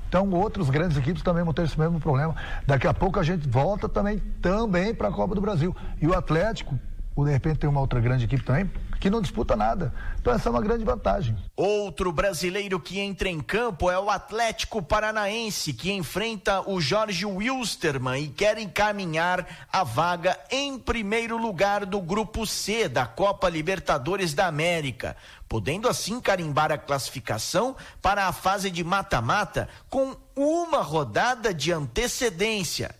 Então, 0.08 0.30
outras 0.30 0.70
grandes 0.70 0.96
equipes 0.96 1.24
também 1.24 1.42
vão 1.42 1.52
ter 1.52 1.64
esse 1.64 1.78
mesmo 1.78 1.98
problema. 1.98 2.36
Daqui 2.64 2.86
a 2.86 2.94
pouco 2.94 3.18
a 3.18 3.22
gente 3.24 3.48
volta 3.48 3.88
também, 3.88 4.22
também 4.40 4.94
para 4.94 5.08
a 5.08 5.12
Copa 5.12 5.34
do 5.34 5.40
Brasil. 5.40 5.76
E 6.00 6.06
o 6.06 6.14
Atlético, 6.16 6.78
ou 7.16 7.24
de 7.24 7.32
repente 7.32 7.58
tem 7.58 7.68
uma 7.68 7.80
outra 7.80 8.00
grande 8.00 8.26
equipe 8.26 8.44
também, 8.44 8.70
que 9.00 9.10
não 9.10 9.20
disputa 9.20 9.54
nada. 9.54 9.92
Então 10.20 10.32
essa 10.32 10.48
é 10.48 10.50
uma 10.50 10.60
grande 10.60 10.84
vantagem. 10.84 11.36
Outro 11.56 12.12
brasileiro 12.12 12.80
que 12.80 12.98
entra 12.98 13.28
em 13.28 13.40
campo 13.40 13.90
é 13.90 13.98
o 13.98 14.10
Atlético 14.10 14.82
Paranaense, 14.82 15.72
que 15.72 15.92
enfrenta 15.92 16.68
o 16.68 16.80
Jorge 16.80 17.24
Wilstermann 17.24 18.24
e 18.24 18.28
quer 18.28 18.58
encaminhar 18.58 19.46
a 19.72 19.84
vaga 19.84 20.38
em 20.50 20.78
primeiro 20.78 21.36
lugar 21.36 21.86
do 21.86 22.00
grupo 22.00 22.46
C 22.46 22.88
da 22.88 23.06
Copa 23.06 23.48
Libertadores 23.48 24.34
da 24.34 24.46
América, 24.46 25.16
podendo 25.48 25.88
assim 25.88 26.20
carimbar 26.20 26.72
a 26.72 26.78
classificação 26.78 27.76
para 28.02 28.26
a 28.26 28.32
fase 28.32 28.70
de 28.70 28.82
mata-mata 28.82 29.68
com 29.88 30.16
uma 30.34 30.82
rodada 30.82 31.54
de 31.54 31.72
antecedência. 31.72 32.94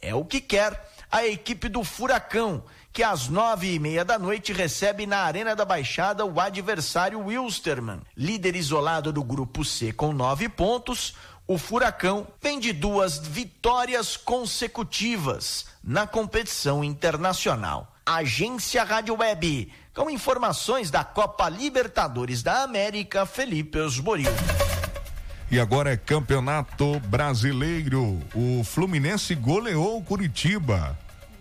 É 0.00 0.14
o 0.14 0.24
que 0.24 0.40
quer 0.40 0.88
a 1.10 1.26
equipe 1.26 1.68
do 1.68 1.82
Furacão, 1.82 2.62
que 2.98 3.02
às 3.04 3.28
nove 3.28 3.72
e 3.72 3.78
meia 3.78 4.04
da 4.04 4.18
noite 4.18 4.52
recebe 4.52 5.06
na 5.06 5.18
Arena 5.18 5.54
da 5.54 5.64
Baixada 5.64 6.26
o 6.26 6.40
adversário 6.40 7.20
Wilstermann, 7.20 8.00
líder 8.16 8.56
isolado 8.56 9.12
do 9.12 9.22
grupo 9.22 9.64
C 9.64 9.92
com 9.92 10.12
nove 10.12 10.48
pontos. 10.48 11.14
O 11.46 11.56
Furacão 11.56 12.26
vem 12.42 12.58
de 12.58 12.72
duas 12.72 13.18
vitórias 13.18 14.16
consecutivas 14.16 15.66
na 15.80 16.08
competição 16.08 16.82
internacional. 16.82 17.94
Agência 18.04 18.82
Rádio 18.82 19.16
Web, 19.16 19.72
com 19.94 20.10
informações 20.10 20.90
da 20.90 21.04
Copa 21.04 21.48
Libertadores 21.48 22.42
da 22.42 22.64
América, 22.64 23.24
Felipe 23.24 23.78
Osboril. 23.78 24.32
E 25.52 25.60
agora 25.60 25.92
é 25.92 25.96
Campeonato 25.96 26.98
Brasileiro. 27.06 28.20
O 28.34 28.64
Fluminense 28.64 29.36
goleou 29.36 29.98
o 29.98 30.02
Curitiba. 30.02 30.98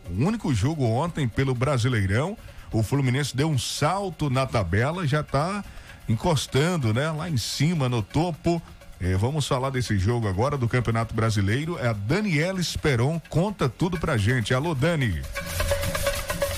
O 0.09 0.25
único 0.25 0.53
jogo 0.53 0.85
ontem 0.85 1.27
pelo 1.27 1.53
Brasileirão. 1.53 2.37
O 2.71 2.83
Fluminense 2.83 3.35
deu 3.35 3.49
um 3.49 3.57
salto 3.57 4.29
na 4.29 4.45
tabela, 4.45 5.07
já 5.07 5.21
está 5.21 5.63
encostando, 6.07 6.93
né? 6.93 7.09
Lá 7.11 7.29
em 7.29 7.37
cima, 7.37 7.87
no 7.89 8.01
topo. 8.01 8.61
É, 8.99 9.15
vamos 9.15 9.47
falar 9.47 9.69
desse 9.69 9.97
jogo 9.97 10.27
agora 10.27 10.57
do 10.57 10.67
Campeonato 10.67 11.13
Brasileiro. 11.13 11.77
É 11.79 11.87
a 11.87 11.93
Daniela 11.93 12.59
Esperon, 12.59 13.21
conta 13.29 13.69
tudo 13.69 13.99
pra 13.99 14.17
gente. 14.17 14.53
Alô, 14.53 14.73
Dani. 14.73 15.21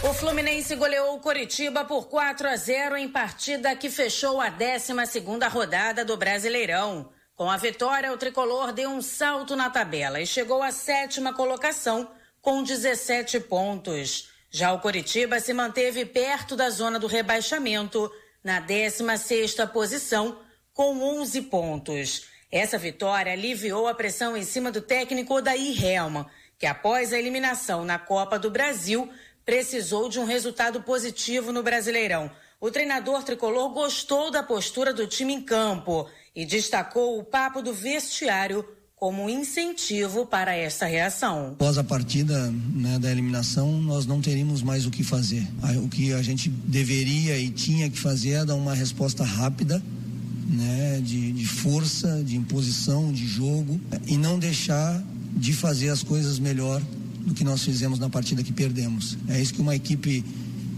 O 0.02 0.14
Fluminense 0.14 0.76
goleou 0.76 1.16
o 1.16 1.20
Coritiba 1.20 1.84
por 1.84 2.08
4 2.08 2.48
a 2.48 2.56
0 2.56 2.96
em 2.96 3.10
partida 3.10 3.76
que 3.76 3.90
fechou 3.90 4.40
a 4.40 4.50
12 4.50 5.06
segunda 5.08 5.48
rodada 5.50 6.06
do 6.06 6.16
Brasileirão. 6.16 7.10
Com 7.36 7.50
a 7.50 7.58
vitória, 7.58 8.12
o 8.12 8.18
tricolor 8.18 8.72
deu 8.72 8.90
um 8.90 9.02
salto 9.02 9.56
na 9.56 9.70
tabela 9.70 10.22
e 10.22 10.26
chegou 10.26 10.64
à 10.64 10.72
sétima 10.72 11.34
colocação 11.34 12.08
com 12.42 12.64
17 12.64 13.40
pontos. 13.42 14.30
Já 14.52 14.74
o 14.74 14.80
Coritiba 14.80 15.40
se 15.40 15.54
manteve 15.54 16.06
perto 16.06 16.56
da 16.56 16.70
zona 16.70 16.98
do 16.98 17.08
rebaixamento, 17.08 18.12
na 18.44 18.62
16ª 18.62 19.68
posição, 19.68 20.40
com 20.74 21.02
11 21.20 21.44
pontos. 21.44 22.26
Essa 22.52 22.78
vitória 22.78 23.34
aliviou 23.34 23.88
a 23.88 23.94
pressão 23.94 24.36
em 24.36 24.44
cima 24.44 24.72
do 24.72 24.82
técnico 24.82 25.36
Odair 25.36 25.86
Helman, 25.86 26.26
que 26.58 26.66
após 26.66 27.14
a 27.14 27.20
eliminação 27.20 27.86
na 27.86 28.00
Copa 28.00 28.40
do 28.40 28.50
Brasil, 28.50 29.10
precisou 29.46 30.10
de 30.10 30.20
um 30.20 30.26
resultado 30.26 30.82
positivo 30.82 31.52
no 31.52 31.62
Brasileirão. 31.62 32.32
O 32.60 32.72
treinador 32.72 33.24
tricolor 33.24 33.70
gostou 33.70 34.32
da 34.32 34.44
postura 34.44 34.94
do 34.94 35.08
time 35.08 35.34
em 35.34 35.42
campo 35.42 36.10
e 36.36 36.46
destacou 36.46 37.18
o 37.18 37.24
papo 37.24 37.62
do 37.62 37.74
vestiário 37.74 38.68
como 39.00 39.30
incentivo 39.30 40.26
para 40.26 40.54
essa 40.54 40.86
reação. 40.86 41.54
Após 41.54 41.78
a 41.78 41.84
partida 41.84 42.52
né, 42.52 43.00
da 43.00 43.10
eliminação, 43.10 43.82
nós 43.82 44.06
não 44.06 44.20
teríamos 44.20 44.62
mais 44.62 44.86
o 44.86 44.92
que 44.92 45.04
fazer. 45.06 45.48
O 45.82 45.88
que 45.88 46.12
a 46.12 46.22
gente 46.22 46.50
deveria 46.50 47.40
e 47.40 47.50
tinha 47.50 47.90
que 47.90 47.98
fazer 47.98 48.32
é 48.32 48.46
dar 48.46 48.56
uma 48.56 48.74
resposta 48.74 49.24
rápida, 49.24 49.82
né, 50.50 51.00
de, 51.02 51.32
de 51.32 51.46
força, 51.46 52.22
de 52.26 52.36
imposição, 52.36 53.14
de 53.14 53.26
jogo, 53.26 53.80
e 54.06 54.18
não 54.18 54.38
deixar 54.38 55.02
de 55.34 55.54
fazer 55.54 55.90
as 55.90 56.04
coisas 56.04 56.38
melhor 56.38 56.82
do 57.26 57.34
que 57.34 57.44
nós 57.46 57.64
fizemos 57.64 58.00
na 58.00 58.10
partida 58.10 58.44
que 58.44 58.52
perdemos. 58.52 59.18
É 59.30 59.40
isso 59.40 59.54
que 59.54 59.62
uma 59.62 59.76
equipe 59.76 60.26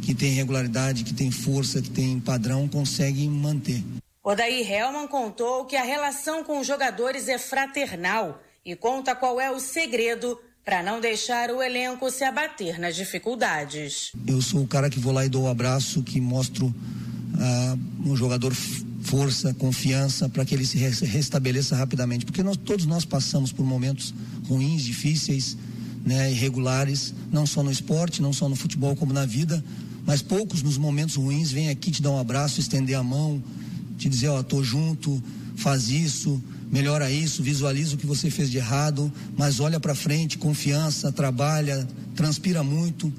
que 0.04 0.14
tem 0.14 0.32
regularidade, 0.32 1.04
que 1.04 1.14
tem 1.14 1.32
força, 1.32 1.82
que 1.82 1.90
tem 1.90 2.20
padrão, 2.20 2.68
consegue 2.68 3.28
manter. 3.28 3.84
Odair 4.24 4.72
Helman 4.72 5.08
contou 5.08 5.66
que 5.66 5.76
a 5.76 5.84
relação 5.84 6.44
com 6.44 6.60
os 6.60 6.68
jogadores 6.68 7.28
é 7.28 7.40
fraternal 7.40 8.40
e 8.64 8.76
conta 8.76 9.16
qual 9.16 9.42
é 9.42 9.50
o 9.50 9.60
segredo 9.60 10.40
para 10.64 10.84
não 10.84 11.02
deixar 11.02 11.50
o 11.50 11.60
elenco 11.60 12.12
se 12.12 12.24
abater 12.24 12.80
nas 12.80 12.96
dificuldades. 12.96 14.12
Eu 14.28 14.40
sou 14.40 14.62
o 14.62 14.68
cara 14.68 14.92
que 14.92 15.00
vou 15.00 15.12
lá 15.12 15.26
e 15.26 15.30
dou 15.30 15.42
o 15.42 15.46
um 15.46 15.50
abraço, 15.50 16.04
que 16.04 16.22
mostro 16.22 16.68
uh, 16.68 18.08
um 18.08 18.16
jogador 18.16 18.54
força, 19.02 19.56
confiança 19.56 20.30
para 20.30 20.46
que 20.46 20.54
ele 20.54 20.68
se 20.68 20.78
restabeleça 20.78 21.76
rapidamente, 21.76 22.24
porque 22.24 22.44
nós, 22.44 22.58
todos 22.58 22.86
nós 22.86 23.04
passamos 23.04 23.52
por 23.52 23.66
momentos 23.66 24.14
ruins, 24.48 24.84
difíceis, 24.84 25.58
né, 26.06 26.32
irregulares, 26.32 27.12
não 27.32 27.48
só 27.48 27.64
no 27.64 27.72
esporte, 27.72 28.22
não 28.22 28.32
só 28.32 28.48
no 28.48 28.56
futebol 28.56 28.96
como 28.96 29.14
na 29.14 29.26
vida, 29.26 29.64
mas 30.06 30.22
poucos 30.22 30.62
nos 30.62 30.78
momentos 30.78 31.16
ruins 31.16 31.52
vêm 31.52 31.70
aqui 31.70 31.90
te 31.90 32.04
dar 32.04 32.12
um 32.12 32.20
abraço, 32.20 32.60
estender 32.60 32.96
a 32.96 33.02
mão, 33.02 33.42
te 34.02 34.10
dizer, 34.10 34.30
ó, 34.30 34.42
tô 34.42 34.64
junto, 34.64 35.22
faz 35.56 35.90
isso, 35.90 36.42
melhora 36.72 37.12
isso, 37.12 37.44
visualiza 37.44 37.94
o 37.94 37.98
que 37.98 38.06
você 38.08 38.32
fez 38.32 38.50
de 38.50 38.58
errado, 38.58 39.12
mas 39.38 39.60
olha 39.60 39.80
para 39.80 39.94
frente, 39.94 40.40
confiança, 40.40 41.12
trabalha, 41.12 41.88
transpira 42.16 42.64
muito, 42.64 43.14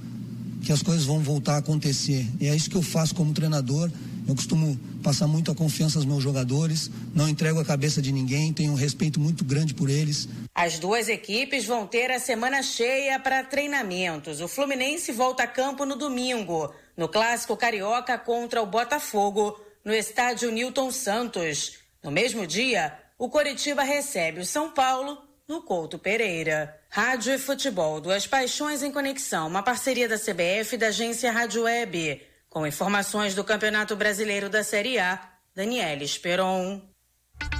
que 0.63 0.73
as 0.73 0.83
coisas 0.83 1.05
vão 1.05 1.21
voltar 1.21 1.55
a 1.55 1.59
acontecer. 1.59 2.27
E 2.41 2.49
é 2.49 2.57
isso 2.57 2.69
que 2.69 2.77
eu 2.77 2.83
faço 2.83 3.15
como 3.15 3.33
treinador. 3.33 3.91
Eu 4.27 4.35
costumo 4.35 4.79
passar 5.03 5.27
muita 5.27 5.55
confiança 5.55 5.99
aos 5.99 6.05
meus 6.05 6.23
jogadores, 6.23 6.91
não 7.15 7.29
entrego 7.29 7.59
a 7.59 7.65
cabeça 7.65 8.01
de 8.01 8.13
ninguém, 8.13 8.53
tenho 8.53 8.73
um 8.73 8.77
respeito 8.77 9.19
muito 9.19 9.45
grande 9.45 9.75
por 9.75 9.91
eles. 9.91 10.29
As 10.55 10.79
duas 10.79 11.09
equipes 11.09 11.65
vão 11.65 11.87
ter 11.87 12.11
a 12.11 12.21
semana 12.21 12.63
cheia 12.63 13.19
para 13.19 13.43
treinamentos. 13.43 14.41
O 14.41 14.47
Fluminense 14.47 15.11
volta 15.11 15.43
a 15.43 15.47
campo 15.47 15.85
no 15.85 15.97
domingo, 15.97 16.73
no 16.97 17.09
Clássico 17.09 17.57
Carioca 17.57 18.17
contra 18.17 18.63
o 18.63 18.67
Botafogo, 18.67 19.59
no 19.85 19.93
estádio 19.93 20.51
Newton 20.51 20.91
Santos. 20.91 21.79
No 22.03 22.11
mesmo 22.11 22.47
dia, 22.47 22.97
o 23.19 23.29
Coritiba 23.29 23.83
recebe 23.83 24.41
o 24.41 24.47
São 24.47 24.71
Paulo 24.71 25.19
no 25.49 25.63
Couto 25.63 25.99
Pereira. 25.99 26.79
Rádio 26.89 27.35
e 27.35 27.39
Futebol, 27.39 28.01
duas 28.01 28.27
paixões 28.27 28.83
em 28.83 28.93
conexão, 28.93 29.47
uma 29.47 29.63
parceria 29.63 30.09
da 30.09 30.19
CBF 30.19 30.75
e 30.75 30.79
da 30.79 30.89
agência 30.89 31.33
Rádio 31.33 31.63
Web. 31.63 32.23
Com 32.49 32.67
informações 32.67 33.35
do 33.35 33.45
Campeonato 33.45 33.97
Brasileiro 33.97 34.49
da 34.51 34.63
Série 34.63 34.99
A, 34.99 35.19
Daniela 35.55 36.03
Esperon. 36.03 36.83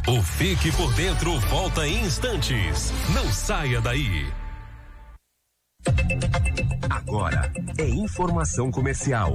O 0.07 0.23
Fique 0.23 0.71
por 0.77 0.93
Dentro 0.95 1.39
volta 1.41 1.87
em 1.87 2.03
instantes. 2.03 2.91
Não 3.15 3.33
saia 3.33 3.81
daí. 3.81 4.27
Agora 6.91 7.53
é 7.79 7.89
informação 7.89 8.71
comercial. 8.71 9.35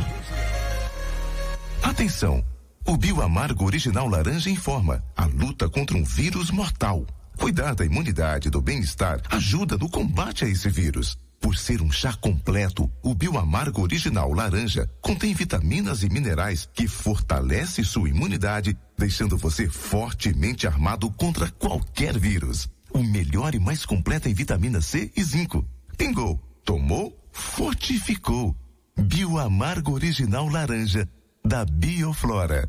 Atenção! 1.83 2.43
O 2.87 2.97
Bioamargo 2.97 3.67
Original 3.67 4.09
Laranja 4.09 4.49
informa 4.49 5.05
a 5.15 5.27
luta 5.27 5.69
contra 5.69 5.97
um 5.97 6.03
vírus 6.03 6.51
mortal. 6.51 7.05
Cuidar 7.37 7.75
da 7.75 7.85
imunidade 7.85 8.49
e 8.49 8.51
do 8.51 8.61
bem-estar 8.61 9.21
ajuda 9.31 9.77
no 9.77 9.89
combate 9.89 10.45
a 10.45 10.49
esse 10.49 10.69
vírus. 10.69 11.17
Por 11.41 11.57
ser 11.57 11.81
um 11.81 11.91
chá 11.91 12.13
completo, 12.13 12.89
o 13.03 13.15
Bioamargo 13.15 13.81
Original 13.81 14.31
Laranja 14.33 14.87
contém 15.01 15.33
vitaminas 15.33 16.03
e 16.03 16.09
minerais 16.11 16.69
que 16.73 16.87
fortalece 16.87 17.83
sua 17.83 18.11
imunidade, 18.11 18.77
deixando 18.97 19.39
você 19.39 19.67
fortemente 19.69 20.67
armado 20.67 21.11
contra 21.11 21.51
qualquer 21.51 22.19
vírus. 22.19 22.69
O 22.93 23.03
melhor 23.03 23.55
e 23.55 23.59
mais 23.59 23.87
completo 23.87 24.29
em 24.29 24.35
vitamina 24.35 24.83
C 24.83 25.11
e 25.17 25.23
zinco. 25.23 25.67
Pingou, 25.97 26.39
tomou, 26.63 27.19
fortificou. 27.33 28.55
Bioamargo 28.99 29.93
Original 29.93 30.47
Laranja, 30.47 31.09
da 31.43 31.65
Bioflora. 31.65 32.69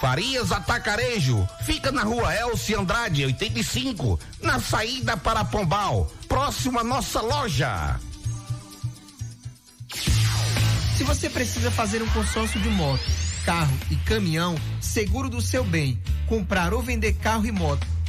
Farias 0.00 0.50
Atacarejo, 0.50 1.46
fica 1.62 1.92
na 1.92 2.02
rua 2.02 2.34
Elci 2.34 2.74
Andrade, 2.74 3.26
85, 3.26 4.18
na 4.42 4.58
saída 4.58 5.14
para 5.14 5.44
Pombal, 5.44 6.10
próximo 6.26 6.78
à 6.78 6.84
nossa 6.84 7.20
loja. 7.20 8.00
Se 10.96 11.04
você 11.04 11.28
precisa 11.28 11.70
fazer 11.70 12.02
um 12.02 12.08
consórcio 12.08 12.58
de 12.60 12.70
moto, 12.70 13.04
carro 13.44 13.76
e 13.90 13.96
caminhão, 13.96 14.54
seguro 14.80 15.28
do 15.28 15.42
seu 15.42 15.62
bem, 15.64 16.02
comprar 16.26 16.72
ou 16.72 16.80
vender 16.80 17.12
carro 17.14 17.44
e 17.44 17.52
moto, 17.52 17.86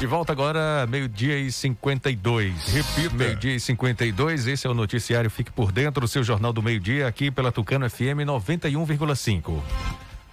De 0.00 0.06
volta 0.06 0.32
agora, 0.32 0.86
meio-dia 0.88 1.38
e 1.38 1.52
52. 1.52 2.66
Repita. 2.68 3.14
Meio-dia 3.14 3.54
e 3.54 3.60
52, 3.60 4.46
esse 4.46 4.66
é 4.66 4.70
o 4.70 4.74
noticiário 4.74 5.30
Fique 5.30 5.52
por 5.52 5.70
Dentro, 5.70 6.06
o 6.06 6.08
seu 6.08 6.24
jornal 6.24 6.52
do 6.52 6.62
meio-dia, 6.62 7.06
aqui 7.06 7.30
pela 7.30 7.52
Tucano 7.52 7.88
FM 7.90 8.24
91,5. 8.24 9.60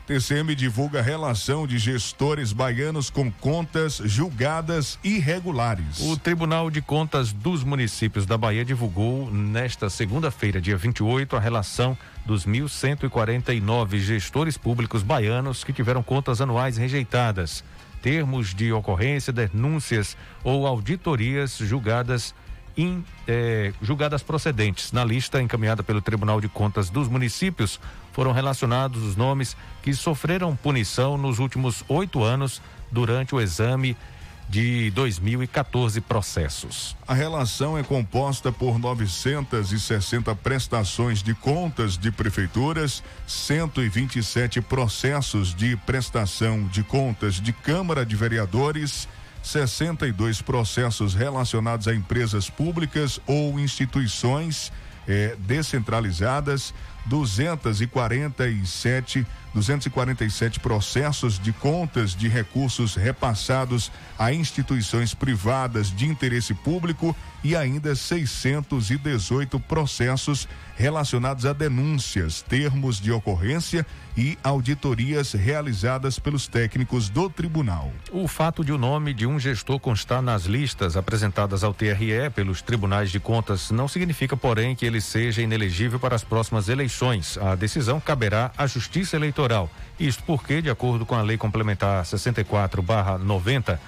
TCM 0.09 0.55
divulga 0.55 1.03
relação 1.03 1.67
de 1.67 1.77
gestores 1.77 2.51
baianos 2.51 3.11
com 3.11 3.31
contas 3.31 4.01
julgadas 4.03 4.97
irregulares. 5.03 5.99
O 5.99 6.17
Tribunal 6.17 6.71
de 6.71 6.81
Contas 6.81 7.31
dos 7.31 7.63
Municípios 7.63 8.25
da 8.25 8.35
Bahia 8.35 8.65
divulgou 8.65 9.29
nesta 9.29 9.87
segunda-feira, 9.87 10.59
dia 10.59 10.75
28, 10.75 11.37
a 11.37 11.39
relação 11.39 11.95
dos 12.25 12.43
1.149 12.43 13.99
gestores 13.99 14.57
públicos 14.57 15.03
baianos 15.03 15.63
que 15.63 15.71
tiveram 15.71 16.01
contas 16.01 16.41
anuais 16.41 16.75
rejeitadas, 16.75 17.63
termos 18.01 18.55
de 18.55 18.73
ocorrência, 18.73 19.31
denúncias 19.31 20.17
ou 20.43 20.65
auditorias 20.65 21.55
julgadas 21.55 22.33
in, 22.79 23.03
eh, 23.27 23.73
julgadas 23.81 24.23
procedentes. 24.23 24.93
Na 24.93 25.03
lista 25.03 25.41
encaminhada 25.41 25.83
pelo 25.83 26.01
Tribunal 26.01 26.39
de 26.39 26.47
Contas 26.47 26.89
dos 26.89 27.09
Municípios, 27.09 27.79
foram 28.13 28.31
relacionados 28.31 29.03
os 29.03 29.17
nomes 29.17 29.55
que 29.83 29.93
sofreram 29.93 30.55
punição 30.55 31.17
nos 31.17 31.39
últimos 31.39 31.83
oito 31.89 32.23
anos 32.23 32.61
durante 32.89 33.35
o 33.35 33.41
exame 33.41 33.97
de 34.47 34.89
2014 34.91 36.01
processos. 36.01 36.95
A 37.07 37.13
relação 37.13 37.77
é 37.77 37.83
composta 37.83 38.51
por 38.51 38.79
960 38.79 40.33
prestações 40.35 41.21
de 41.21 41.35
contas 41.35 41.97
de 41.97 42.11
prefeituras, 42.11 43.03
127 43.27 44.59
processos 44.61 45.53
de 45.53 45.75
prestação 45.77 46.65
de 46.67 46.81
contas 46.81 47.35
de 47.35 47.53
Câmara 47.53 48.03
de 48.03 48.15
Vereadores, 48.15 49.07
62 49.43 50.41
processos 50.41 51.13
relacionados 51.13 51.87
a 51.87 51.93
empresas 51.93 52.49
públicas 52.49 53.19
ou 53.25 53.59
instituições 53.59 54.71
eh, 55.07 55.35
descentralizadas, 55.39 56.73
247 57.05 59.25
247 59.53 60.59
processos 60.59 61.39
de 61.39 61.51
contas 61.51 62.15
de 62.15 62.27
recursos 62.27 62.95
repassados 62.95 63.91
a 64.17 64.31
instituições 64.31 65.13
privadas 65.13 65.89
de 65.89 66.05
interesse 66.05 66.53
público 66.53 67.15
e 67.43 67.55
ainda 67.55 67.95
618 67.95 69.59
processos 69.61 70.47
relacionados 70.75 71.45
a 71.45 71.53
denúncias, 71.53 72.41
termos 72.41 72.99
de 72.99 73.11
ocorrência 73.11 73.85
e 74.15 74.37
auditorias 74.43 75.33
realizadas 75.33 76.19
pelos 76.19 76.47
técnicos 76.47 77.09
do 77.09 77.29
tribunal. 77.29 77.91
O 78.11 78.27
fato 78.27 78.63
de 78.63 78.73
o 78.73 78.77
nome 78.77 79.13
de 79.13 79.25
um 79.25 79.39
gestor 79.39 79.79
constar 79.79 80.21
nas 80.21 80.43
listas 80.43 80.97
apresentadas 80.97 81.63
ao 81.63 81.73
TRE 81.73 82.29
pelos 82.35 82.61
tribunais 82.61 83.11
de 83.11 83.19
contas 83.19 83.71
não 83.71 83.87
significa, 83.87 84.35
porém, 84.35 84.75
que 84.75 84.85
ele 84.85 84.99
seja 84.99 85.41
inelegível 85.41 85.99
para 85.99 86.15
as 86.15 86.23
próximas 86.23 86.67
eleições. 86.67 86.88
A 87.41 87.55
decisão 87.55 87.99
caberá 87.99 88.51
à 88.57 88.65
Justiça 88.65 89.15
Eleitoral. 89.15 89.69
Isto 89.99 90.23
porque, 90.23 90.61
de 90.61 90.69
acordo 90.69 91.05
com 91.05 91.15
a 91.15 91.21
Lei 91.21 91.37
Complementar 91.37 92.03
64/90, 92.05 93.79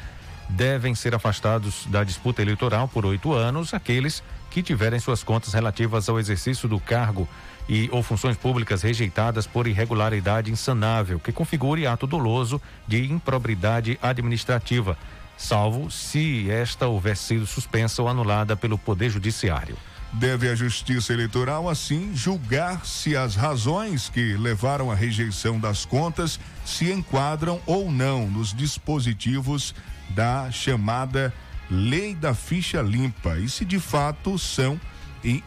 devem 0.49 0.93
ser 0.93 1.15
afastados 1.15 1.85
da 1.87 2.03
disputa 2.03 2.41
eleitoral 2.41 2.87
por 2.87 3.05
oito 3.05 3.33
anos 3.33 3.73
aqueles 3.73 4.21
que 4.49 4.61
tiverem 4.61 4.99
suas 4.99 5.23
contas 5.23 5.53
relativas 5.53 6.09
ao 6.09 6.19
exercício 6.19 6.67
do 6.67 6.79
cargo 6.79 7.27
e 7.69 7.89
ou 7.91 8.03
funções 8.03 8.35
públicas 8.35 8.81
rejeitadas 8.81 9.47
por 9.47 9.65
irregularidade 9.65 10.51
insanável 10.51 11.19
que 11.19 11.31
configure 11.31 11.87
ato 11.87 12.05
doloso 12.05 12.61
de 12.85 13.09
improbidade 13.09 13.97
administrativa, 14.01 14.97
salvo 15.37 15.89
se 15.89 16.51
esta 16.51 16.87
houver 16.87 17.15
sido 17.15 17.47
suspensa 17.47 18.01
ou 18.01 18.09
anulada 18.09 18.55
pelo 18.55 18.77
Poder 18.77 19.09
Judiciário. 19.09 19.77
Deve 20.13 20.49
a 20.49 20.55
Justiça 20.55 21.13
Eleitoral, 21.13 21.69
assim, 21.69 22.11
julgar 22.13 22.85
se 22.85 23.15
as 23.15 23.35
razões 23.35 24.09
que 24.09 24.35
levaram 24.35 24.91
à 24.91 24.95
rejeição 24.95 25.57
das 25.57 25.85
contas 25.85 26.39
se 26.65 26.91
enquadram 26.91 27.61
ou 27.65 27.89
não 27.89 28.27
nos 28.27 28.53
dispositivos 28.53 29.73
da 30.09 30.51
chamada 30.51 31.33
Lei 31.69 32.13
da 32.13 32.33
Ficha 32.33 32.81
Limpa 32.81 33.37
e 33.37 33.47
se 33.47 33.63
de 33.63 33.79
fato 33.79 34.37
são 34.37 34.79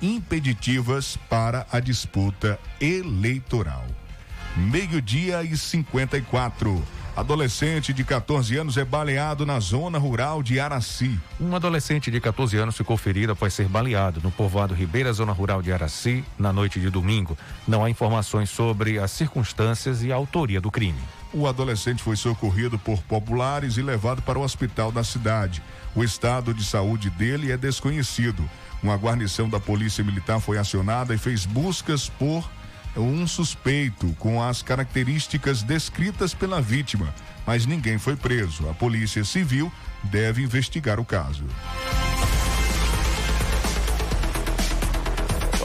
impeditivas 0.01 1.19
para 1.29 1.67
a 1.71 1.79
disputa 1.79 2.59
eleitoral. 2.81 3.85
Meio-dia 4.57 5.43
e 5.43 5.57
54. 5.57 6.83
Adolescente 7.17 7.93
de 7.93 8.03
14 8.03 8.57
anos 8.57 8.77
é 8.77 8.85
baleado 8.85 9.47
na 9.47 9.61
zona 9.61 9.99
rural 9.99 10.43
de 10.43 10.59
Araci. 10.59 11.17
Um 11.41 11.55
adolescente 11.55 12.11
de 12.11 12.21
14 12.21 12.57
anos 12.57 12.77
ficou 12.77 12.97
ferido 12.97 13.31
após 13.31 13.55
ser 13.55 13.69
baleado 13.69 14.21
no 14.21 14.33
povoado 14.33 14.75
Ribeira, 14.75 15.13
zona 15.13 15.31
rural 15.31 15.63
de 15.63 15.73
Araci, 15.73 16.25
na 16.37 16.53
noite 16.53 16.81
de 16.81 16.91
domingo. 16.91 17.39
Não 17.69 17.85
há 17.85 17.89
informações 17.89 18.51
sobre 18.51 18.99
as 18.99 19.13
circunstâncias 19.13 20.03
e 20.03 20.11
a 20.11 20.17
autoria 20.17 20.61
do 20.61 20.73
crime. 20.73 20.99
O 21.33 21.47
adolescente 21.47 22.03
foi 22.03 22.17
socorrido 22.17 22.81
por 22.81 23.01
populares 23.05 23.77
e 23.77 23.83
levado 23.83 24.21
para 24.21 24.37
o 24.37 24.43
hospital 24.43 24.91
da 24.91 25.05
cidade. 25.05 25.63
O 25.95 26.03
estado 26.03 26.53
de 26.53 26.65
saúde 26.65 27.11
dele 27.11 27.53
é 27.53 27.57
desconhecido. 27.57 28.43
Uma 28.83 28.97
guarnição 28.97 29.49
da 29.49 29.61
Polícia 29.61 30.03
Militar 30.03 30.41
foi 30.41 30.59
acionada 30.59 31.15
e 31.15 31.19
fez 31.19 31.47
buscas 31.47 32.09
por 32.09 32.45
um 32.97 33.27
suspeito 33.27 34.15
com 34.19 34.43
as 34.43 34.63
características 34.63 35.63
descritas 35.63 36.35
pela 36.35 36.61
vítima, 36.61 37.15
mas 37.47 37.67
ninguém 37.67 37.99
foi 37.99 38.17
preso. 38.17 38.69
A 38.69 38.75
Polícia 38.75 39.25
Civil 39.25 39.73
deve 40.05 40.43
investigar 40.43 41.01
o 41.01 41.05
caso. 41.05 41.45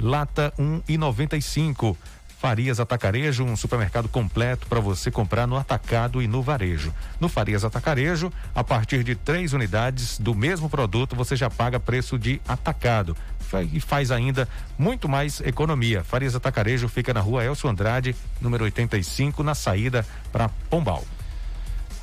lata 0.00 0.52
1,95. 0.58 1.96
Farias 2.38 2.78
Atacarejo, 2.78 3.44
um 3.44 3.56
supermercado 3.56 4.08
completo 4.08 4.66
para 4.66 4.78
você 4.78 5.10
comprar 5.10 5.46
no 5.46 5.56
atacado 5.56 6.20
e 6.20 6.28
no 6.28 6.42
varejo. 6.42 6.92
No 7.18 7.28
Farias 7.28 7.64
Atacarejo, 7.64 8.30
a 8.54 8.62
partir 8.62 9.02
de 9.02 9.14
três 9.14 9.52
unidades 9.52 10.18
do 10.18 10.34
mesmo 10.34 10.68
produto, 10.68 11.16
você 11.16 11.34
já 11.34 11.48
paga 11.48 11.80
preço 11.80 12.18
de 12.18 12.40
atacado 12.46 13.16
e 13.72 13.80
faz 13.80 14.10
ainda 14.10 14.48
muito 14.78 15.08
mais 15.08 15.40
economia. 15.40 16.04
Farias 16.04 16.34
Atacarejo 16.34 16.88
fica 16.88 17.14
na 17.14 17.20
rua 17.20 17.44
Elcio 17.44 17.70
Andrade, 17.70 18.14
número 18.40 18.64
85, 18.64 19.42
na 19.42 19.54
saída 19.54 20.06
para 20.30 20.48
Pombal. 20.68 21.04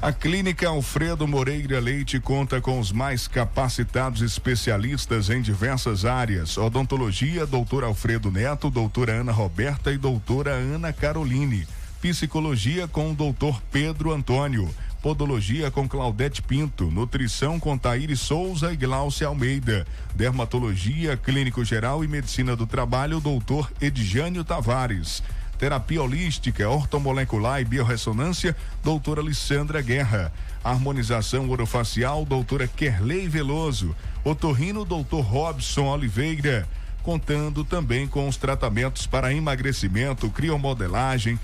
A 0.03 0.11
Clínica 0.11 0.67
Alfredo 0.67 1.25
Moreira 1.25 1.79
Leite 1.79 2.19
conta 2.19 2.59
com 2.59 2.77
os 2.77 2.91
mais 2.91 3.25
capacitados 3.25 4.21
especialistas 4.21 5.29
em 5.29 5.41
diversas 5.41 6.03
áreas: 6.03 6.57
odontologia, 6.57 7.45
doutor 7.45 7.85
Alfredo 7.85 8.29
Neto, 8.29 8.69
doutora 8.69 9.13
Ana 9.13 9.31
Roberta 9.31 9.93
e 9.93 9.97
doutora 9.97 10.51
Ana 10.51 10.91
Caroline. 10.91 11.65
Psicologia 12.01 12.85
com 12.85 13.11
o 13.11 13.15
doutor 13.15 13.61
Pedro 13.71 14.11
Antônio. 14.11 14.69
Podologia 15.01 15.71
com 15.71 15.87
Claudete 15.87 16.41
Pinto, 16.41 16.91
Nutrição 16.91 17.57
com 17.57 17.77
Taíri 17.77 18.17
Souza 18.17 18.73
e 18.73 18.75
Glaucia 18.75 19.27
Almeida, 19.27 19.87
Dermatologia, 20.13 21.15
Clínico 21.15 21.63
Geral 21.63 22.03
e 22.03 22.09
Medicina 22.09 22.57
do 22.57 22.67
Trabalho, 22.67 23.21
doutor 23.21 23.71
Edjânio 23.79 24.43
Tavares 24.43 25.23
terapia 25.63 26.03
holística, 26.03 26.69
ortomolecular 26.69 27.61
e 27.61 27.63
biorressonância, 27.63 28.53
doutora 28.83 29.21
Alessandra 29.21 29.81
Guerra. 29.81 30.29
Harmonização 30.61 31.49
orofacial, 31.49 32.25
doutora 32.25 32.67
Kerley 32.67 33.29
Veloso. 33.29 33.95
Otorrino, 34.25 34.83
doutor 34.83 35.21
Robson 35.21 35.85
Oliveira. 35.85 36.67
Contando 37.01 37.63
também 37.63 38.05
com 38.05 38.27
os 38.27 38.35
tratamentos 38.35 39.07
para 39.07 39.33
emagrecimento, 39.33 40.29
criomodelagem, 40.29 41.39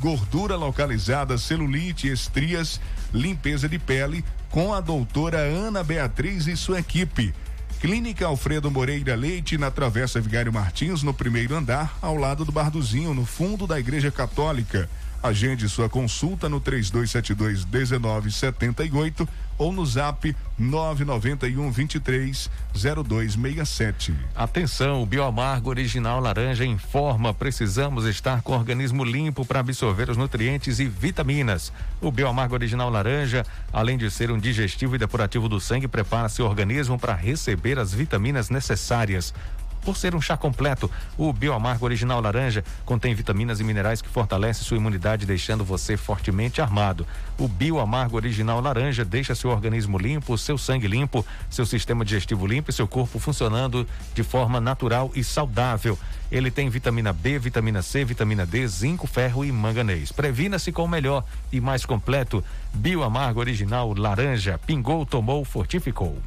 gordura 0.00 0.56
localizada, 0.56 1.38
celulite, 1.38 2.08
estrias, 2.08 2.80
limpeza 3.14 3.68
de 3.68 3.78
pele, 3.78 4.24
com 4.50 4.74
a 4.74 4.80
doutora 4.80 5.38
Ana 5.38 5.84
Beatriz 5.84 6.48
e 6.48 6.56
sua 6.56 6.80
equipe. 6.80 7.32
Clínica 7.80 8.26
Alfredo 8.26 8.70
Moreira 8.70 9.16
Leite, 9.16 9.56
na 9.56 9.70
Travessa 9.70 10.20
Vigário 10.20 10.52
Martins, 10.52 11.02
no 11.02 11.14
primeiro 11.14 11.56
andar, 11.56 11.96
ao 12.02 12.14
lado 12.14 12.44
do 12.44 12.52
Barduzinho, 12.52 13.14
no 13.14 13.24
fundo 13.24 13.66
da 13.66 13.80
Igreja 13.80 14.10
Católica. 14.10 14.86
Agende 15.22 15.68
sua 15.68 15.88
consulta 15.88 16.48
no 16.48 16.60
3272 16.60 17.64
1978 17.66 19.28
ou 19.58 19.70
no 19.70 19.84
zap 19.84 20.34
991 20.58 21.70
23 21.70 22.50
0267. 22.74 24.14
Atenção, 24.34 25.02
o 25.02 25.06
Bioamargo 25.06 25.68
Original 25.68 26.18
Laranja 26.18 26.64
informa: 26.64 27.34
precisamos 27.34 28.06
estar 28.06 28.40
com 28.40 28.52
o 28.52 28.56
organismo 28.56 29.04
limpo 29.04 29.44
para 29.44 29.60
absorver 29.60 30.08
os 30.08 30.16
nutrientes 30.16 30.80
e 30.80 30.86
vitaminas. 30.86 31.70
O 32.00 32.10
Bioamargo 32.10 32.54
Original 32.54 32.88
Laranja, 32.88 33.44
além 33.70 33.98
de 33.98 34.10
ser 34.10 34.30
um 34.30 34.38
digestivo 34.38 34.94
e 34.94 34.98
depurativo 34.98 35.50
do 35.50 35.60
sangue, 35.60 35.86
prepara 35.86 36.30
seu 36.30 36.46
organismo 36.46 36.98
para 36.98 37.14
receber 37.14 37.78
as 37.78 37.92
vitaminas 37.92 38.48
necessárias. 38.48 39.34
Por 39.82 39.96
ser 39.96 40.14
um 40.14 40.20
chá 40.20 40.36
completo, 40.36 40.90
o 41.16 41.32
Bioamargo 41.32 41.84
Original 41.84 42.20
Laranja 42.20 42.62
contém 42.84 43.14
vitaminas 43.14 43.60
e 43.60 43.64
minerais 43.64 44.02
que 44.02 44.08
fortalecem 44.08 44.62
sua 44.62 44.76
imunidade, 44.76 45.24
deixando 45.24 45.64
você 45.64 45.96
fortemente 45.96 46.60
armado. 46.60 47.06
O 47.38 47.48
Bioamargo 47.48 48.16
Original 48.16 48.60
Laranja 48.60 49.04
deixa 49.04 49.34
seu 49.34 49.50
organismo 49.50 49.96
limpo, 49.96 50.36
seu 50.36 50.58
sangue 50.58 50.86
limpo, 50.86 51.24
seu 51.48 51.64
sistema 51.64 52.04
digestivo 52.04 52.46
limpo 52.46 52.70
e 52.70 52.74
seu 52.74 52.86
corpo 52.86 53.18
funcionando 53.18 53.86
de 54.14 54.22
forma 54.22 54.60
natural 54.60 55.10
e 55.14 55.24
saudável. 55.24 55.98
Ele 56.30 56.50
tem 56.50 56.68
vitamina 56.68 57.12
B, 57.12 57.38
vitamina 57.38 57.82
C, 57.82 58.04
vitamina 58.04 58.46
D, 58.46 58.66
zinco, 58.68 59.06
ferro 59.06 59.44
e 59.44 59.50
manganês. 59.50 60.12
Previna-se 60.12 60.70
com 60.70 60.84
o 60.84 60.88
melhor 60.88 61.24
e 61.50 61.60
mais 61.60 61.84
completo. 61.84 62.44
Bioamargo 62.72 63.40
Original 63.40 63.92
Laranja. 63.94 64.60
Pingou, 64.64 65.04
tomou, 65.04 65.44
fortificou. 65.44 66.18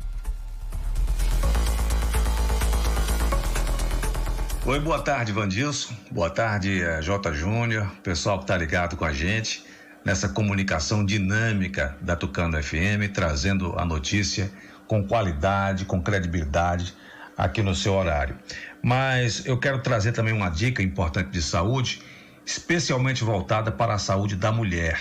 Oi, 4.66 4.80
boa 4.80 5.02
tarde, 5.02 5.34
Vandilson. 5.34 5.94
Boa 6.10 6.30
tarde, 6.30 6.82
eh, 6.82 7.02
J. 7.02 7.34
Júnior, 7.34 7.86
pessoal 8.02 8.38
que 8.38 8.46
está 8.46 8.56
ligado 8.56 8.96
com 8.96 9.04
a 9.04 9.12
gente 9.12 9.66
nessa 10.06 10.30
comunicação 10.30 11.06
dinâmica 11.06 11.98
da 12.00 12.16
Tucano 12.16 12.64
FM, 12.64 13.12
trazendo 13.14 13.78
a 13.78 13.84
notícia 13.84 14.50
com 14.88 15.06
qualidade, 15.06 15.84
com 15.84 16.02
credibilidade 16.02 16.96
aqui 17.38 17.62
no 17.62 17.76
seu 17.76 17.94
horário. 17.94 18.38
Mas 18.82 19.46
eu 19.46 19.60
quero 19.60 19.82
trazer 19.82 20.14
também 20.14 20.34
uma 20.34 20.48
dica 20.48 20.82
importante 20.82 21.30
de 21.30 21.42
saúde, 21.42 22.02
especialmente 22.46 23.22
voltada 23.22 23.70
para 23.70 23.96
a 23.96 24.00
saúde 24.00 24.38
da 24.38 24.50
mulher, 24.50 24.98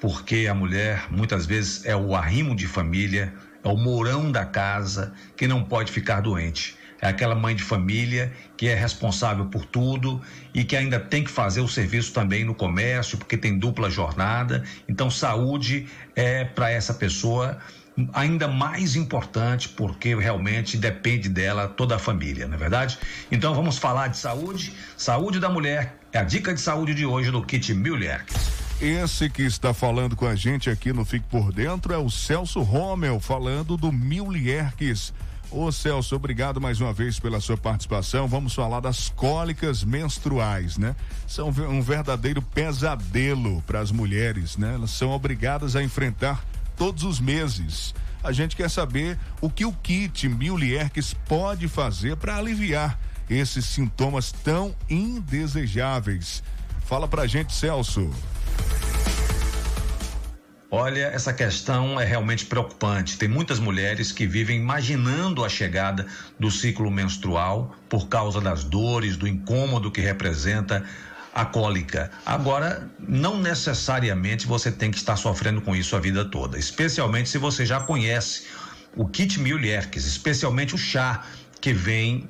porque 0.00 0.48
a 0.50 0.54
mulher 0.54 1.06
muitas 1.08 1.46
vezes 1.46 1.86
é 1.86 1.94
o 1.94 2.16
arrimo 2.16 2.56
de 2.56 2.66
família, 2.66 3.32
é 3.62 3.68
o 3.68 3.76
mourão 3.76 4.32
da 4.32 4.44
casa 4.44 5.12
que 5.36 5.46
não 5.46 5.62
pode 5.62 5.92
ficar 5.92 6.20
doente 6.20 6.76
é 7.00 7.08
aquela 7.08 7.34
mãe 7.34 7.54
de 7.54 7.62
família 7.62 8.32
que 8.56 8.68
é 8.68 8.74
responsável 8.74 9.46
por 9.46 9.64
tudo 9.64 10.20
e 10.52 10.64
que 10.64 10.76
ainda 10.76 10.98
tem 10.98 11.22
que 11.22 11.30
fazer 11.30 11.60
o 11.60 11.68
serviço 11.68 12.12
também 12.12 12.44
no 12.44 12.54
comércio, 12.54 13.16
porque 13.16 13.36
tem 13.36 13.58
dupla 13.58 13.88
jornada. 13.88 14.64
Então, 14.88 15.10
saúde 15.10 15.86
é 16.16 16.44
para 16.44 16.70
essa 16.70 16.92
pessoa 16.92 17.58
ainda 18.12 18.46
mais 18.46 18.94
importante 18.94 19.68
porque 19.68 20.14
realmente 20.14 20.76
depende 20.76 21.28
dela 21.28 21.66
toda 21.66 21.96
a 21.96 21.98
família, 21.98 22.46
não 22.46 22.54
é 22.54 22.58
verdade? 22.58 22.98
Então 23.30 23.54
vamos 23.54 23.76
falar 23.78 24.08
de 24.08 24.16
saúde, 24.16 24.72
saúde 24.96 25.40
da 25.40 25.48
mulher. 25.48 25.96
É 26.12 26.18
a 26.18 26.22
dica 26.22 26.54
de 26.54 26.60
saúde 26.60 26.94
de 26.94 27.04
hoje 27.04 27.30
do 27.30 27.42
Kit 27.42 27.74
Müller. 27.74 28.24
Esse 28.80 29.28
que 29.28 29.42
está 29.42 29.74
falando 29.74 30.14
com 30.14 30.26
a 30.26 30.36
gente 30.36 30.70
aqui 30.70 30.92
no 30.92 31.04
Fique 31.04 31.26
por 31.28 31.52
Dentro 31.52 31.92
é 31.92 31.98
o 31.98 32.08
Celso 32.08 32.60
Rommel, 32.60 33.18
falando 33.18 33.76
do 33.76 33.90
Milierques 33.90 35.12
Ô 35.50 35.72
Celso, 35.72 36.14
obrigado 36.14 36.60
mais 36.60 36.78
uma 36.78 36.92
vez 36.92 37.18
pela 37.18 37.40
sua 37.40 37.56
participação. 37.56 38.28
Vamos 38.28 38.52
falar 38.52 38.80
das 38.80 39.08
cólicas 39.08 39.82
menstruais, 39.82 40.76
né? 40.76 40.94
São 41.26 41.48
um 41.48 41.80
verdadeiro 41.80 42.42
pesadelo 42.42 43.62
para 43.62 43.80
as 43.80 43.90
mulheres, 43.90 44.58
né? 44.58 44.74
Elas 44.74 44.90
são 44.90 45.10
obrigadas 45.10 45.74
a 45.74 45.82
enfrentar 45.82 46.44
todos 46.76 47.02
os 47.02 47.18
meses. 47.18 47.94
A 48.22 48.30
gente 48.30 48.54
quer 48.56 48.68
saber 48.68 49.18
o 49.40 49.48
que 49.48 49.64
o 49.64 49.72
kit 49.72 50.28
Milierques 50.28 51.14
pode 51.14 51.66
fazer 51.66 52.16
para 52.16 52.36
aliviar 52.36 52.98
esses 53.30 53.64
sintomas 53.64 54.30
tão 54.30 54.74
indesejáveis. 54.88 56.42
Fala 56.84 57.08
pra 57.08 57.26
gente, 57.26 57.54
Celso. 57.54 58.10
Olha, 60.70 61.06
essa 61.06 61.32
questão 61.32 61.98
é 61.98 62.04
realmente 62.04 62.44
preocupante. 62.44 63.16
Tem 63.16 63.28
muitas 63.28 63.58
mulheres 63.58 64.12
que 64.12 64.26
vivem 64.26 64.58
imaginando 64.58 65.42
a 65.42 65.48
chegada 65.48 66.06
do 66.38 66.50
ciclo 66.50 66.90
menstrual 66.90 67.74
por 67.88 68.06
causa 68.08 68.38
das 68.38 68.64
dores, 68.64 69.16
do 69.16 69.26
incômodo 69.26 69.90
que 69.90 70.02
representa 70.02 70.84
a 71.34 71.46
cólica. 71.46 72.10
Agora, 72.26 72.86
não 72.98 73.40
necessariamente 73.40 74.46
você 74.46 74.70
tem 74.70 74.90
que 74.90 74.98
estar 74.98 75.16
sofrendo 75.16 75.62
com 75.62 75.74
isso 75.74 75.96
a 75.96 76.00
vida 76.00 76.22
toda, 76.26 76.58
especialmente 76.58 77.30
se 77.30 77.38
você 77.38 77.64
já 77.64 77.80
conhece 77.80 78.44
o 78.94 79.08
kit 79.08 79.40
Milherques, 79.40 80.04
especialmente 80.04 80.74
o 80.74 80.78
chá 80.78 81.24
que 81.62 81.72
vem 81.72 82.28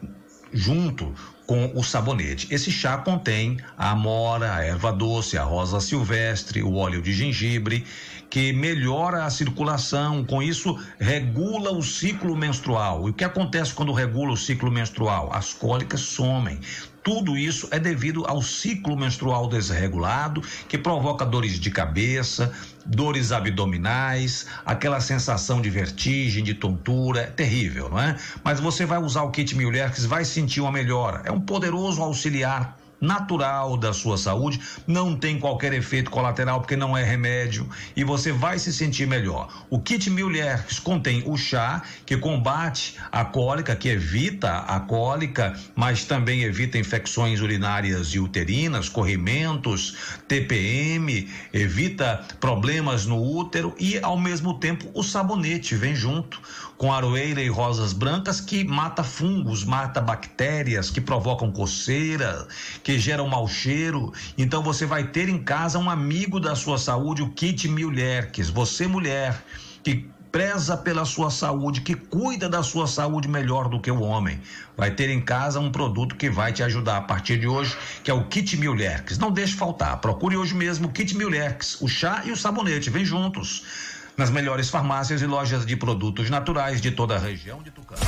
junto 0.52 1.12
com 1.48 1.72
o 1.74 1.82
sabonete. 1.82 2.46
Esse 2.50 2.70
chá 2.70 2.98
contém 2.98 3.56
a 3.76 3.92
amora, 3.92 4.54
a 4.54 4.62
erva 4.62 4.92
doce, 4.92 5.38
a 5.38 5.42
rosa 5.42 5.80
silvestre, 5.80 6.62
o 6.62 6.74
óleo 6.74 7.00
de 7.00 7.12
gengibre, 7.14 7.86
que 8.30 8.52
melhora 8.52 9.24
a 9.24 9.30
circulação, 9.30 10.24
com 10.24 10.42
isso 10.42 10.78
regula 10.98 11.72
o 11.72 11.82
ciclo 11.82 12.36
menstrual. 12.36 13.06
E 13.06 13.10
o 13.10 13.14
que 13.14 13.24
acontece 13.24 13.72
quando 13.72 13.92
regula 13.92 14.32
o 14.32 14.36
ciclo 14.36 14.70
menstrual? 14.70 15.30
As 15.32 15.52
cólicas 15.52 16.00
somem. 16.00 16.60
Tudo 17.02 17.38
isso 17.38 17.68
é 17.70 17.78
devido 17.78 18.26
ao 18.26 18.42
ciclo 18.42 18.94
menstrual 18.94 19.48
desregulado, 19.48 20.42
que 20.68 20.76
provoca 20.76 21.24
dores 21.24 21.58
de 21.58 21.70
cabeça, 21.70 22.52
dores 22.84 23.32
abdominais, 23.32 24.46
aquela 24.66 25.00
sensação 25.00 25.62
de 25.62 25.70
vertigem, 25.70 26.44
de 26.44 26.52
tontura, 26.52 27.20
é 27.20 27.26
terrível, 27.26 27.88
não 27.88 27.98
é? 27.98 28.16
Mas 28.44 28.60
você 28.60 28.84
vai 28.84 28.98
usar 28.98 29.22
o 29.22 29.30
kit 29.30 29.54
Mulher 29.54 29.90
que 29.90 30.02
vai 30.02 30.24
sentir 30.24 30.60
uma 30.60 30.72
melhora. 30.72 31.22
É 31.24 31.32
um 31.32 31.40
poderoso 31.40 32.02
auxiliar 32.02 32.77
natural 33.00 33.76
da 33.76 33.92
sua 33.92 34.18
saúde, 34.18 34.60
não 34.86 35.16
tem 35.16 35.38
qualquer 35.38 35.72
efeito 35.72 36.10
colateral 36.10 36.60
porque 36.60 36.76
não 36.76 36.96
é 36.96 37.04
remédio 37.04 37.68
e 37.96 38.04
você 38.04 38.32
vai 38.32 38.58
se 38.58 38.72
sentir 38.72 39.06
melhor. 39.06 39.66
O 39.70 39.80
kit 39.80 40.10
Milherx 40.10 40.78
contém 40.78 41.22
o 41.26 41.36
chá 41.36 41.82
que 42.04 42.16
combate 42.16 42.96
a 43.12 43.24
cólica, 43.24 43.76
que 43.76 43.88
evita 43.88 44.58
a 44.58 44.80
cólica, 44.80 45.58
mas 45.74 46.04
também 46.04 46.42
evita 46.42 46.78
infecções 46.78 47.40
urinárias 47.40 48.08
e 48.08 48.18
uterinas, 48.18 48.88
corrimentos, 48.88 50.18
TPM, 50.26 51.28
evita 51.52 52.24
problemas 52.40 53.06
no 53.06 53.22
útero 53.22 53.74
e 53.78 53.98
ao 53.98 54.18
mesmo 54.18 54.54
tempo 54.54 54.90
o 54.94 55.02
sabonete 55.02 55.74
vem 55.74 55.94
junto 55.94 56.40
com 56.78 56.92
aroeira 56.92 57.42
e 57.42 57.48
rosas 57.48 57.92
brancas 57.92 58.40
que 58.40 58.62
mata 58.62 59.02
fungos, 59.02 59.64
mata 59.64 60.00
bactérias, 60.00 60.90
que 60.90 61.00
provocam 61.00 61.50
coceira, 61.50 62.46
que 62.84 62.98
geram 63.00 63.28
mau 63.28 63.48
cheiro. 63.48 64.12
Então 64.38 64.62
você 64.62 64.86
vai 64.86 65.08
ter 65.08 65.28
em 65.28 65.42
casa 65.42 65.76
um 65.78 65.90
amigo 65.90 66.38
da 66.38 66.54
sua 66.54 66.78
saúde, 66.78 67.20
o 67.20 67.30
kit 67.30 67.68
Milherques. 67.68 68.48
Você 68.48 68.86
mulher 68.86 69.42
que 69.82 70.08
preza 70.30 70.76
pela 70.76 71.04
sua 71.04 71.30
saúde, 71.30 71.80
que 71.80 71.94
cuida 71.94 72.48
da 72.48 72.62
sua 72.62 72.86
saúde 72.86 73.26
melhor 73.26 73.68
do 73.68 73.80
que 73.80 73.90
o 73.90 74.00
homem. 74.00 74.40
Vai 74.76 74.92
ter 74.92 75.10
em 75.10 75.20
casa 75.20 75.58
um 75.58 75.72
produto 75.72 76.14
que 76.14 76.30
vai 76.30 76.52
te 76.52 76.62
ajudar 76.62 76.98
a 76.98 77.02
partir 77.02 77.40
de 77.40 77.48
hoje, 77.48 77.76
que 78.04 78.10
é 78.10 78.14
o 78.14 78.24
Kit 78.26 78.56
Milherques. 78.56 79.18
Não 79.18 79.32
deixe 79.32 79.54
faltar. 79.54 80.00
Procure 80.00 80.36
hoje 80.36 80.54
mesmo 80.54 80.86
o 80.86 80.92
Kit 80.92 81.16
Milherques, 81.16 81.80
o 81.80 81.88
chá 81.88 82.22
e 82.24 82.30
o 82.30 82.36
sabonete. 82.36 82.88
Vem 82.88 83.04
juntos. 83.04 83.97
Nas 84.18 84.30
melhores 84.30 84.68
farmácias 84.68 85.22
e 85.22 85.26
lojas 85.26 85.64
de 85.64 85.76
produtos 85.76 86.28
naturais 86.28 86.80
de 86.80 86.90
toda 86.90 87.14
a 87.16 87.18
região 87.18 87.62
de 87.62 87.70
Tucano. 87.70 88.00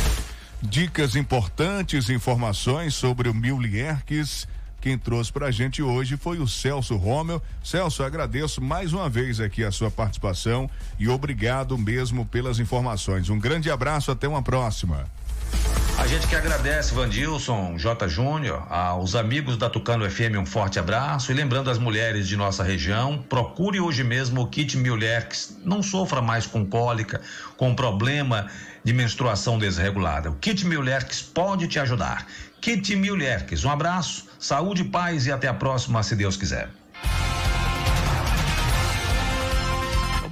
Dicas 0.61 1.17
importantes, 1.17 2.11
informações 2.11 2.95
sobre 2.95 3.31
o 3.31 3.35
Milherques 3.35 4.47
quem 4.81 4.97
trouxe 4.97 5.31
para 5.31 5.49
a 5.49 5.51
gente 5.51 5.83
hoje 5.83 6.17
foi 6.17 6.39
o 6.39 6.49
Celso 6.49 6.97
Romel. 6.97 7.43
Celso, 7.63 8.03
agradeço 8.03 8.63
mais 8.63 8.95
uma 8.95 9.11
vez 9.11 9.39
aqui 9.39 9.63
a 9.63 9.71
sua 9.71 9.91
participação 9.91 10.71
e 10.99 11.07
obrigado 11.07 11.77
mesmo 11.77 12.25
pelas 12.25 12.59
informações. 12.59 13.29
Um 13.29 13.39
grande 13.39 13.71
abraço, 13.71 14.11
até 14.11 14.27
uma 14.27 14.43
próxima. 14.43 15.07
Gente 16.11 16.27
que 16.27 16.35
agradece, 16.35 16.93
Vandilson, 16.93 17.79
J. 17.79 18.09
Júnior, 18.09 18.67
aos 18.69 19.15
amigos 19.15 19.57
da 19.57 19.71
Tucano 19.71 20.11
FM, 20.11 20.41
um 20.41 20.45
forte 20.45 20.77
abraço. 20.77 21.31
E 21.31 21.35
lembrando 21.37 21.71
as 21.71 21.79
mulheres 21.79 22.27
de 22.27 22.37
nossa 22.37 22.65
região, 22.65 23.17
procure 23.29 23.79
hoje 23.79 24.03
mesmo 24.03 24.41
o 24.41 24.49
kit 24.49 24.77
Milherx. 24.77 25.57
Não 25.65 25.85
sofra 25.85 26.21
mais 26.21 26.49
com 26.49 26.67
cólica, 26.67 27.21
com 27.57 27.77
problema 27.77 28.49
de 28.83 28.93
menstruação 28.93 29.57
desregulada. 29.57 30.31
O 30.31 30.35
kit 30.35 30.67
Milherx 30.67 31.23
pode 31.23 31.69
te 31.69 31.79
ajudar. 31.79 32.27
Kit 32.61 32.97
Milherx, 32.97 33.65
um 33.65 33.71
abraço 33.71 34.27
Saúde, 34.37 34.83
paz 34.83 35.29
e 35.29 35.31
até 35.31 35.47
a 35.47 35.55
próxima, 35.55 36.03
se 36.03 36.17
Deus 36.17 36.37
quiser. 36.37 36.71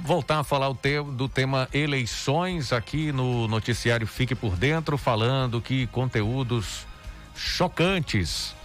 Voltar 0.09 0.39
a 0.39 0.43
falar 0.43 0.73
do 1.15 1.29
tema 1.29 1.69
eleições 1.71 2.73
aqui 2.73 3.11
no 3.11 3.47
noticiário 3.47 4.07
Fique 4.07 4.33
por 4.33 4.55
Dentro, 4.55 4.97
falando 4.97 5.61
que 5.61 5.85
conteúdos 5.85 6.87
chocantes 7.35 8.55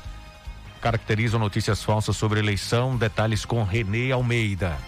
caracterizam 0.80 1.38
notícias 1.38 1.82
falsas 1.82 2.16
sobre 2.16 2.40
eleição. 2.40 2.96
Detalhes 2.96 3.44
com 3.44 3.62
Renê 3.62 4.10
Almeida. 4.10 4.78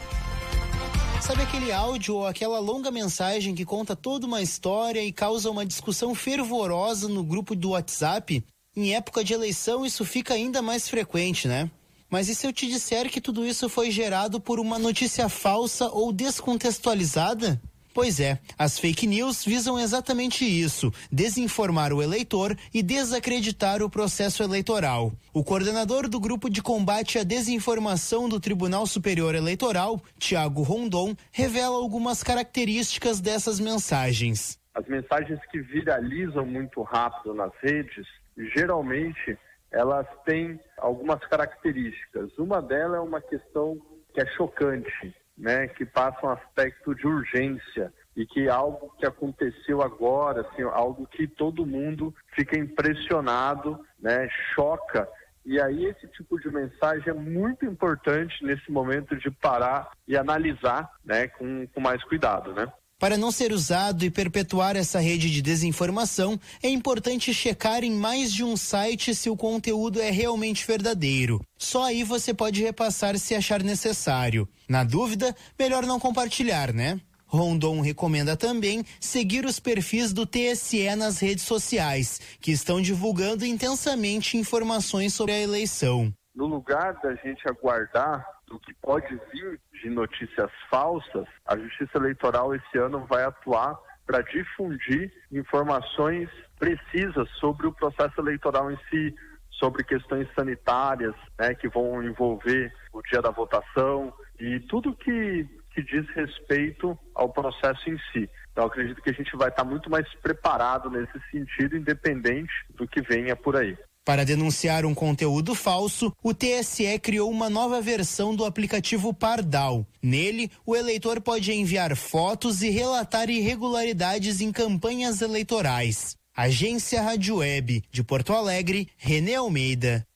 Sabe 1.21 1.43
aquele 1.43 1.71
áudio 1.71 2.15
ou 2.15 2.27
aquela 2.27 2.59
longa 2.59 2.91
mensagem 2.91 3.55
que 3.55 3.67
conta 3.67 3.95
toda 3.95 4.27
uma 4.27 4.41
história 4.41 5.05
e 5.05 5.13
causa 5.13 5.51
uma 5.51 5.67
discussão 5.67 6.15
fervorosa 6.15 7.07
no 7.07 7.23
grupo 7.23 7.55
do 7.55 7.73
WhatsApp? 7.73 8.43
Em 8.75 8.95
época 8.95 9.23
de 9.23 9.35
eleição, 9.35 9.85
isso 9.85 10.07
fica 10.07 10.33
ainda 10.33 10.63
mais 10.63 10.89
frequente, 10.89 11.47
né? 11.47 11.71
Mas 12.11 12.29
e 12.29 12.35
se 12.35 12.47
eu 12.47 12.53
te 12.53 12.67
disser 12.67 13.11
que 13.11 13.21
tudo 13.21 13.45
isso 13.45 13.69
foi 13.69 13.91
gerado 13.91 14.41
por 14.41 14.61
uma 14.61 14.79
notícia 14.79 15.29
falsa 15.29 15.89
ou 15.91 16.13
descontextualizada? 16.13 17.61
Pois 17.97 18.21
é, 18.21 18.39
as 18.59 18.79
fake 18.79 19.07
news 19.07 19.43
visam 19.43 19.81
exatamente 19.81 20.45
isso: 20.45 20.93
desinformar 21.11 21.95
o 21.95 22.03
eleitor 22.03 22.55
e 22.75 22.83
desacreditar 22.83 23.83
o 23.83 23.89
processo 23.89 24.43
eleitoral. 24.43 25.11
O 25.33 25.43
coordenador 25.43 26.07
do 26.07 26.21
Grupo 26.21 26.51
de 26.51 26.63
Combate 26.63 27.19
à 27.19 27.25
Desinformação 27.25 28.29
do 28.29 28.39
Tribunal 28.39 28.87
Superior 28.87 29.35
Eleitoral, 29.35 29.99
Tiago 30.19 30.63
Rondon, 30.63 31.17
revela 31.33 31.77
algumas 31.77 32.23
características 32.23 33.19
dessas 33.19 33.59
mensagens. 33.59 34.59
As 34.75 34.87
mensagens 34.87 35.41
que 35.51 35.59
viralizam 35.63 36.45
muito 36.45 36.83
rápido 36.83 37.33
nas 37.33 37.53
redes 37.63 38.07
geralmente 38.55 39.39
elas 39.71 40.07
têm 40.25 40.61
algumas 40.79 41.21
características. 41.27 42.37
Uma 42.39 42.61
delas 42.61 42.99
é 42.99 43.01
uma 43.01 43.21
questão 43.21 43.79
que 44.13 44.21
é 44.21 44.27
chocante, 44.27 45.15
né, 45.37 45.69
que 45.69 45.85
passa 45.85 46.27
um 46.27 46.31
aspecto 46.31 46.95
de 46.95 47.07
urgência 47.07 47.93
e 48.17 48.25
que 48.25 48.47
é 48.47 48.51
algo 48.51 48.95
que 48.99 49.07
aconteceu 49.07 49.83
agora, 49.83 50.41
assim, 50.41 50.63
algo 50.63 51.07
que 51.07 51.27
todo 51.27 51.67
mundo 51.67 52.15
fica 52.35 52.59
impressionado, 52.59 53.79
né, 54.01 54.29
choca. 54.55 55.07
E 55.45 55.61
aí 55.61 55.85
esse 55.85 56.09
tipo 56.09 56.41
de 56.41 56.51
mensagem 56.51 57.11
é 57.11 57.13
muito 57.13 57.67
importante 57.67 58.43
nesse 58.43 58.71
momento 58.73 59.15
de 59.17 59.31
parar 59.31 59.91
e 60.09 60.17
analisar, 60.17 60.91
né, 61.05 61.29
com, 61.29 61.67
com 61.69 61.81
mais 61.81 62.03
cuidado, 62.05 62.53
né? 62.55 62.67
Para 62.99 63.19
não 63.19 63.31
ser 63.31 63.53
usado 63.53 64.07
e 64.07 64.11
perpetuar 64.11 64.75
essa 64.75 64.99
rede 64.99 65.31
de 65.31 65.43
desinformação, 65.43 66.41
é 66.63 66.69
importante 66.71 67.35
checar 67.35 67.85
em 67.85 67.93
mais 67.93 68.33
de 68.33 68.43
um 68.43 68.57
site 68.57 69.15
se 69.15 69.29
o 69.29 69.37
conteúdo 69.37 70.01
é 70.01 70.11
realmente 70.11 70.67
verdadeiro. 70.67 71.43
Só 71.59 71.85
aí 71.85 72.03
você 72.03 72.33
pode 72.33 72.63
repassar 72.63 73.19
se 73.19 73.35
achar 73.35 73.63
necessário. 73.63 74.49
Na 74.67 74.83
dúvida, 74.83 75.37
melhor 75.59 75.85
não 75.85 76.01
compartilhar, 76.01 76.73
né? 76.73 76.99
Rondon 77.27 77.83
recomenda 77.83 78.35
também 78.35 78.83
seguir 78.99 79.45
os 79.45 79.61
perfis 79.61 80.15
do 80.15 80.25
TSE 80.25 80.97
nas 80.97 81.19
redes 81.19 81.45
sociais, 81.45 82.19
que 82.41 82.51
estão 82.51 82.81
divulgando 82.81 83.45
intensamente 83.45 84.39
informações 84.39 85.13
sobre 85.13 85.35
a 85.35 85.41
eleição. 85.41 86.11
No 86.35 86.47
lugar 86.47 86.95
da 87.03 87.15
gente 87.17 87.47
aguardar 87.47 88.25
do 88.49 88.59
que 88.61 88.73
pode 88.75 89.09
vir 89.33 89.61
de 89.83 89.91
notícias 89.91 90.51
falsas, 90.71 91.27
a 91.45 91.57
Justiça 91.57 91.99
Eleitoral 91.99 92.55
esse 92.55 92.79
ano 92.79 93.05
vai 93.07 93.25
atuar 93.25 93.77
para 94.07 94.23
difundir 94.23 95.13
informações 95.33 96.31
precisas 96.59 97.29
sobre 97.41 97.67
o 97.67 97.73
processo 97.73 98.21
eleitoral 98.21 98.71
em 98.71 98.79
si, 98.89 99.15
sobre 99.51 99.83
questões 99.83 100.29
sanitárias, 100.35 101.15
né, 101.39 101.55
que 101.55 101.69
vão 101.69 102.03
envolver 102.03 102.73
o 102.93 103.03
dia 103.03 103.21
da 103.21 103.31
votação 103.31 104.13
e 104.39 104.61
tudo 104.61 104.95
que, 104.95 105.49
que 105.75 105.83
diz 105.83 106.09
respeito 106.11 106.97
ao 107.15 107.33
processo 107.33 107.91
em 107.91 107.99
si. 108.13 108.31
Então, 108.53 108.67
acredito 108.67 109.03
que 109.03 109.11
a 109.11 109.15
gente 109.15 109.37
vai 109.37 109.49
estar 109.49 109.65
muito 109.65 109.91
mais 109.91 110.09
preparado 110.15 110.91
nesse 110.91 111.21
sentido, 111.31 111.77
independente 111.77 112.53
do 112.71 112.87
que 112.87 113.03
venha 113.03 113.35
por 113.35 113.57
aí. 113.57 113.77
Para 114.07 114.25
denunciar 114.25 114.87
um 114.87 114.95
conteúdo 114.95 115.53
falso, 115.53 116.13
o 116.23 116.33
TSE 116.33 116.97
criou 117.01 117.29
uma 117.29 117.51
nova 117.51 117.83
versão 117.83 118.37
do 118.37 118.45
aplicativo 118.45 119.13
Pardal. 119.13 119.85
Nele, 120.01 120.49
o 120.65 120.77
eleitor 120.77 121.21
pode 121.21 121.53
enviar 121.53 121.97
fotos 121.97 122.63
e 122.63 122.71
relatar 122.71 123.29
irregularidades 123.29 124.41
em 124.41 124.53
campanhas 124.53 125.23
eleitorais. 125.23 126.15
Agência 126.37 127.03
Rádio 127.03 127.39
Web, 127.39 127.83
de 127.91 128.05
Porto 128.05 128.33
Alegre, 128.33 128.87
Renê 128.97 129.35
Almeida. 129.35 130.07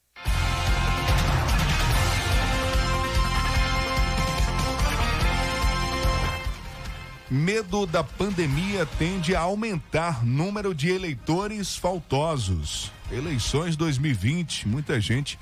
Medo 7.30 7.86
da 7.86 8.02
pandemia 8.02 8.84
tende 8.98 9.36
a 9.36 9.40
aumentar 9.42 10.26
número 10.26 10.74
de 10.74 10.90
eleitores 10.90 11.76
faltosos. 11.76 12.90
Eleições 13.08 13.76
2020, 13.76 14.66
muita 14.66 15.00
gente, 15.00 15.38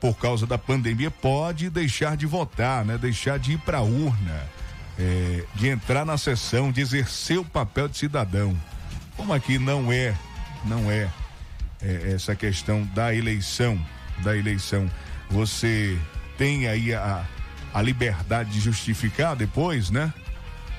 por 0.00 0.16
causa 0.16 0.46
da 0.46 0.56
pandemia, 0.56 1.10
pode 1.10 1.68
deixar 1.68 2.16
de 2.16 2.26
votar, 2.26 2.84
né? 2.84 2.96
Deixar 2.96 3.40
de 3.40 3.54
ir 3.54 3.58
para 3.58 3.78
a 3.78 3.82
urna, 3.82 4.48
é, 4.96 5.44
de 5.56 5.66
entrar 5.66 6.06
na 6.06 6.16
sessão, 6.16 6.70
de 6.70 6.80
exercer 6.80 7.40
o 7.40 7.44
papel 7.44 7.88
de 7.88 7.98
cidadão. 7.98 8.56
Como 9.16 9.32
aqui 9.32 9.58
não 9.58 9.92
é, 9.92 10.14
não 10.64 10.88
é, 10.92 11.10
é 11.82 12.12
essa 12.14 12.36
questão 12.36 12.84
da 12.94 13.12
eleição, 13.12 13.84
da 14.18 14.36
eleição, 14.36 14.88
você 15.28 15.98
tem 16.38 16.68
aí 16.68 16.94
a, 16.94 17.26
a 17.74 17.82
liberdade 17.82 18.50
de 18.50 18.60
justificar 18.60 19.34
depois, 19.34 19.90
né? 19.90 20.14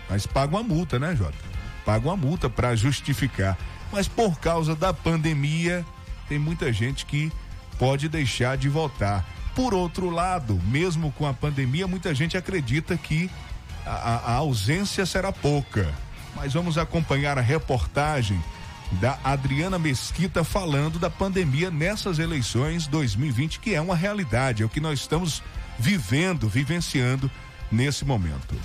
Mas 0.10 0.26
paga 0.26 0.56
uma 0.56 0.64
multa, 0.64 1.00
né, 1.00 1.16
Jota? 1.16 1.38
Paga 1.86 2.08
uma 2.08 2.18
multa 2.18 2.50
para 2.50 2.76
justificar. 2.76 3.58
Mas 3.92 4.08
por 4.08 4.40
causa 4.40 4.76
da 4.76 4.94
pandemia, 4.94 5.86
tem 6.28 6.40
muita 6.40 6.72
gente 6.72 7.06
que 7.06 7.32
pode 7.78 8.08
deixar 8.10 8.58
de 8.58 8.70
votar. 8.70 9.26
Por 9.56 9.74
outro 9.74 10.10
lado, 10.10 10.60
mesmo 10.66 11.12
com 11.12 11.28
a 11.28 11.34
pandemia, 11.34 11.88
muita 11.88 12.14
gente 12.16 12.36
acredita 12.36 12.98
que 12.98 13.30
a, 13.86 14.32
a 14.32 14.34
ausência 14.36 15.06
será 15.06 15.32
pouca. 15.32 15.94
Mas 16.36 16.54
vamos 16.54 16.78
acompanhar 16.78 17.38
a 17.38 17.42
reportagem 17.42 18.42
da 18.94 19.18
Adriana 19.24 19.80
Mesquita 19.80 20.44
falando 20.44 21.00
da 21.00 21.10
pandemia 21.10 21.70
nessas 21.72 22.20
eleições 22.20 22.88
2020, 22.88 23.60
que 23.60 23.74
é 23.74 23.82
uma 23.82 23.96
realidade, 23.96 24.64
é 24.64 24.66
o 24.66 24.70
que 24.70 24.80
nós 24.80 25.00
estamos 25.00 25.44
vivendo, 25.78 26.48
vivenciando 26.48 27.30
nesse 27.72 28.06
momento. 28.06 28.56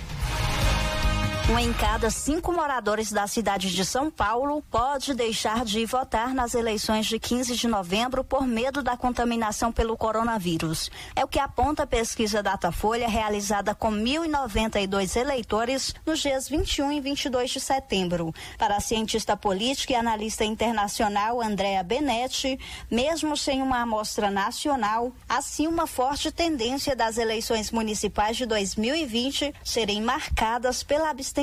Um 1.49 1.57
em 1.57 1.73
cada 1.73 2.11
cinco 2.11 2.53
moradores 2.53 3.11
da 3.11 3.25
cidade 3.25 3.73
de 3.73 3.83
São 3.83 4.11
Paulo 4.11 4.63
pode 4.69 5.15
deixar 5.15 5.65
de 5.65 5.83
votar 5.83 6.31
nas 6.31 6.53
eleições 6.53 7.07
de 7.07 7.17
15 7.17 7.55
de 7.55 7.67
novembro 7.67 8.23
por 8.23 8.45
medo 8.45 8.83
da 8.83 8.95
contaminação 8.95 9.71
pelo 9.71 9.97
coronavírus. 9.97 10.91
É 11.15 11.25
o 11.25 11.27
que 11.27 11.39
aponta 11.39 11.83
a 11.83 11.87
pesquisa 11.87 12.43
Datafolha 12.43 13.07
realizada 13.07 13.73
com 13.73 13.91
1.092 13.91 15.19
eleitores 15.19 15.95
nos 16.05 16.19
dias 16.19 16.47
21 16.47 16.91
e 16.91 17.01
22 17.01 17.49
de 17.49 17.59
setembro. 17.59 18.31
Para 18.55 18.75
a 18.75 18.79
cientista 18.79 19.35
política 19.35 19.93
e 19.93 19.95
analista 19.95 20.45
internacional 20.45 21.41
Andrea 21.41 21.81
Benetti, 21.81 22.59
mesmo 22.91 23.35
sem 23.35 23.63
uma 23.63 23.81
amostra 23.81 24.29
nacional, 24.29 25.11
há 25.27 25.41
sim 25.41 25.65
uma 25.65 25.87
forte 25.87 26.31
tendência 26.31 26.95
das 26.95 27.17
eleições 27.17 27.71
municipais 27.71 28.37
de 28.37 28.45
2020 28.45 29.51
serem 29.63 29.99
marcadas 29.99 30.83
pela 30.83 31.09
abstenção 31.09 31.38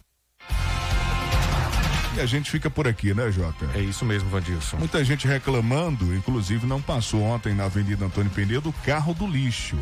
E 2.15 2.21
a 2.21 2.25
gente 2.25 2.49
fica 2.49 2.69
por 2.69 2.87
aqui, 2.87 3.13
né, 3.13 3.29
Jota? 3.29 3.69
É 3.75 3.81
isso 3.81 4.05
mesmo, 4.05 4.29
Vandilson. 4.29 4.77
Muita 4.77 5.03
gente 5.03 5.27
reclamando, 5.27 6.15
inclusive 6.15 6.65
não 6.65 6.81
passou 6.81 7.21
ontem 7.21 7.53
na 7.53 7.65
Avenida 7.65 8.05
Antônio 8.05 8.31
Penedo 8.31 8.69
o 8.69 8.73
carro 8.85 9.13
do 9.13 9.27
lixo. 9.27 9.77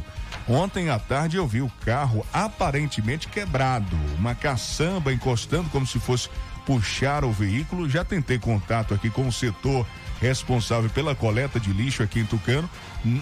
Ontem 0.47 0.89
à 0.89 0.99
tarde 0.99 1.37
eu 1.37 1.47
vi 1.47 1.61
o 1.61 1.71
carro 1.85 2.25
aparentemente 2.33 3.29
quebrado, 3.29 3.95
uma 4.17 4.35
caçamba 4.35 5.13
encostando 5.13 5.69
como 5.69 5.87
se 5.87 5.99
fosse 5.99 6.29
puxar 6.65 7.23
o 7.23 7.31
veículo. 7.31 7.89
Já 7.89 8.03
tentei 8.03 8.37
contato 8.37 8.93
aqui 8.93 9.09
com 9.09 9.27
o 9.27 9.31
setor 9.31 9.85
responsável 10.19 10.89
pela 10.89 11.15
coleta 11.15 11.59
de 11.59 11.71
lixo 11.71 12.03
aqui 12.03 12.19
em 12.19 12.25
Tucano. 12.25 12.69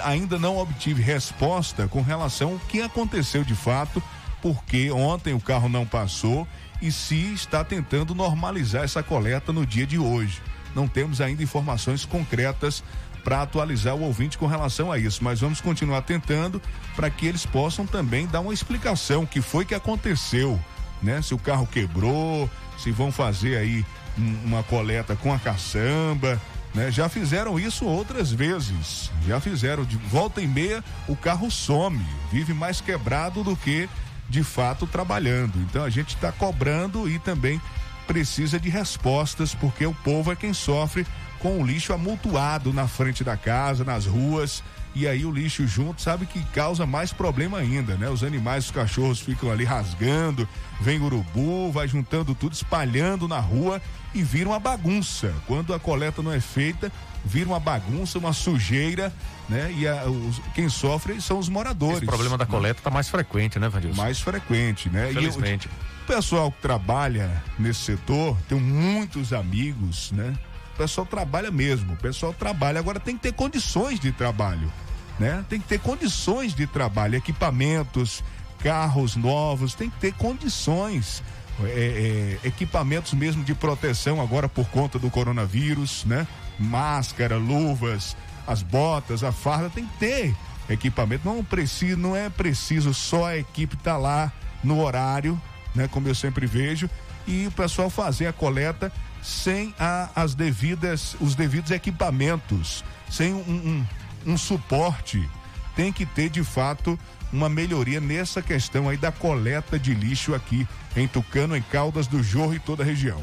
Ainda 0.03 0.39
não 0.39 0.57
obtive 0.57 1.01
resposta 1.01 1.87
com 1.87 2.01
relação 2.01 2.53
ao 2.53 2.59
que 2.59 2.81
aconteceu 2.81 3.43
de 3.43 3.55
fato, 3.55 4.01
porque 4.41 4.89
ontem 4.91 5.33
o 5.33 5.39
carro 5.39 5.69
não 5.69 5.85
passou 5.85 6.47
e 6.81 6.91
se 6.91 7.33
está 7.33 7.63
tentando 7.63 8.15
normalizar 8.15 8.83
essa 8.83 9.03
coleta 9.03 9.53
no 9.53 9.65
dia 9.65 9.85
de 9.85 9.99
hoje. 9.99 10.41
Não 10.73 10.87
temos 10.87 11.21
ainda 11.21 11.43
informações 11.43 12.05
concretas 12.05 12.83
para 13.23 13.41
atualizar 13.41 13.95
o 13.95 14.01
ouvinte 14.01 14.37
com 14.37 14.47
relação 14.47 14.91
a 14.91 14.97
isso, 14.97 15.23
mas 15.23 15.39
vamos 15.39 15.61
continuar 15.61 16.01
tentando 16.01 16.61
para 16.95 17.09
que 17.09 17.25
eles 17.25 17.45
possam 17.45 17.85
também 17.85 18.27
dar 18.27 18.41
uma 18.41 18.53
explicação 18.53 19.25
que 19.25 19.41
foi 19.41 19.65
que 19.65 19.75
aconteceu, 19.75 20.59
né? 21.01 21.21
Se 21.21 21.33
o 21.33 21.37
carro 21.37 21.67
quebrou, 21.67 22.49
se 22.77 22.91
vão 22.91 23.11
fazer 23.11 23.57
aí 23.57 23.85
uma 24.17 24.63
coleta 24.63 25.15
com 25.15 25.33
a 25.33 25.39
caçamba, 25.39 26.39
né? 26.73 26.91
Já 26.91 27.09
fizeram 27.09 27.59
isso 27.59 27.85
outras 27.85 28.31
vezes. 28.31 29.11
Já 29.27 29.39
fizeram 29.39 29.83
de 29.83 29.97
volta 29.97 30.41
e 30.41 30.47
meia 30.47 30.83
o 31.07 31.15
carro 31.15 31.49
some, 31.51 32.03
vive 32.31 32.53
mais 32.53 32.81
quebrado 32.81 33.43
do 33.43 33.55
que 33.55 33.89
de 34.29 34.43
fato 34.43 34.87
trabalhando. 34.87 35.57
Então 35.59 35.83
a 35.83 35.89
gente 35.89 36.15
está 36.15 36.31
cobrando 36.31 37.09
e 37.09 37.19
também 37.19 37.61
precisa 38.07 38.59
de 38.59 38.69
respostas 38.69 39.53
porque 39.53 39.85
o 39.85 39.93
povo 39.93 40.31
é 40.31 40.35
quem 40.35 40.53
sofre 40.53 41.05
com 41.41 41.59
o 41.59 41.65
lixo 41.65 41.93
amultuado 41.93 42.71
na 42.71 42.87
frente 42.87 43.23
da 43.23 43.35
casa, 43.35 43.83
nas 43.83 44.05
ruas. 44.05 44.63
E 44.93 45.07
aí 45.07 45.25
o 45.25 45.31
lixo 45.31 45.65
junto, 45.65 46.01
sabe 46.01 46.25
que 46.25 46.43
causa 46.53 46.85
mais 46.85 47.13
problema 47.13 47.57
ainda, 47.57 47.95
né? 47.95 48.09
Os 48.09 48.23
animais, 48.23 48.65
os 48.65 48.71
cachorros 48.71 49.21
ficam 49.21 49.49
ali 49.49 49.63
rasgando, 49.63 50.47
vem 50.81 51.01
urubu, 51.01 51.71
vai 51.71 51.87
juntando 51.87 52.35
tudo, 52.35 52.53
espalhando 52.53 53.25
na 53.25 53.39
rua 53.39 53.81
e 54.13 54.21
vira 54.21 54.49
uma 54.49 54.59
bagunça. 54.59 55.33
Quando 55.47 55.73
a 55.73 55.79
coleta 55.79 56.21
não 56.21 56.33
é 56.33 56.41
feita, 56.41 56.91
vira 57.23 57.47
uma 57.47 57.59
bagunça, 57.59 58.19
uma 58.19 58.33
sujeira, 58.33 59.13
né? 59.47 59.73
E 59.77 59.87
a, 59.87 60.03
os, 60.05 60.41
quem 60.53 60.67
sofre 60.67 61.21
são 61.21 61.39
os 61.39 61.47
moradores. 61.47 62.01
O 62.01 62.05
problema 62.05 62.37
da 62.37 62.45
coleta 62.45 62.81
está 62.81 62.89
mais 62.89 63.07
frequente, 63.07 63.57
né, 63.59 63.69
Vandilson? 63.69 64.01
Mais 64.01 64.19
frequente, 64.19 64.89
né? 64.89 65.09
Infelizmente. 65.11 65.69
E 65.69 65.71
o, 65.71 66.03
o 66.03 66.15
pessoal 66.15 66.51
que 66.51 66.61
trabalha 66.61 67.41
nesse 67.57 67.79
setor, 67.79 68.37
tem 68.49 68.59
muitos 68.59 69.31
amigos, 69.31 70.11
né? 70.11 70.33
Pessoal 70.81 71.05
trabalha 71.05 71.51
mesmo, 71.51 71.93
o 71.93 71.95
pessoal 71.95 72.33
trabalha, 72.33 72.79
agora 72.79 72.99
tem 72.99 73.15
que 73.15 73.21
ter 73.21 73.33
condições 73.33 73.99
de 73.99 74.11
trabalho, 74.11 74.73
né? 75.19 75.45
Tem 75.47 75.59
que 75.59 75.67
ter 75.67 75.79
condições 75.79 76.55
de 76.55 76.65
trabalho, 76.65 77.15
equipamentos, 77.15 78.23
carros 78.57 79.15
novos, 79.15 79.75
tem 79.75 79.91
que 79.91 79.99
ter 79.99 80.11
condições, 80.13 81.21
é, 81.65 82.39
é, 82.43 82.47
equipamentos 82.47 83.13
mesmo 83.13 83.43
de 83.43 83.53
proteção 83.53 84.19
agora 84.19 84.49
por 84.49 84.65
conta 84.69 84.97
do 84.97 85.07
coronavírus, 85.11 86.03
né? 86.05 86.25
Máscara, 86.57 87.37
luvas, 87.37 88.17
as 88.47 88.63
botas, 88.63 89.23
a 89.23 89.31
farda, 89.31 89.69
tem 89.69 89.85
que 89.85 89.97
ter 89.99 90.35
equipamento. 90.67 91.29
Não 91.29 91.43
precisa, 91.43 91.95
não 91.95 92.15
é 92.15 92.27
preciso 92.27 92.91
só 92.91 93.27
a 93.27 93.37
equipe 93.37 93.75
estar 93.75 93.91
tá 93.91 93.97
lá 93.99 94.31
no 94.63 94.83
horário, 94.83 95.39
né? 95.75 95.87
Como 95.87 96.07
eu 96.07 96.15
sempre 96.15 96.47
vejo, 96.47 96.89
e 97.27 97.45
o 97.45 97.51
pessoal 97.51 97.87
fazer 97.87 98.25
a 98.25 98.33
coleta 98.33 98.91
sem 99.21 99.73
a, 99.79 100.09
as 100.15 100.33
devidas, 100.33 101.15
os 101.19 101.35
devidos 101.35 101.71
equipamentos, 101.71 102.83
sem 103.09 103.33
um, 103.33 103.85
um, 104.25 104.31
um 104.33 104.37
suporte. 104.37 105.29
Tem 105.75 105.91
que 105.91 106.05
ter 106.05 106.29
de 106.29 106.43
fato 106.43 106.99
uma 107.31 107.47
melhoria 107.47 108.01
nessa 108.01 108.41
questão 108.41 108.89
aí 108.89 108.97
da 108.97 109.11
coleta 109.11 109.79
de 109.79 109.93
lixo 109.93 110.35
aqui 110.35 110.67
em 110.95 111.07
Tucano, 111.07 111.55
em 111.55 111.61
Caldas 111.61 112.07
do 112.07 112.21
Jorro 112.21 112.53
e 112.53 112.59
toda 112.59 112.83
a 112.83 112.85
região. 112.85 113.21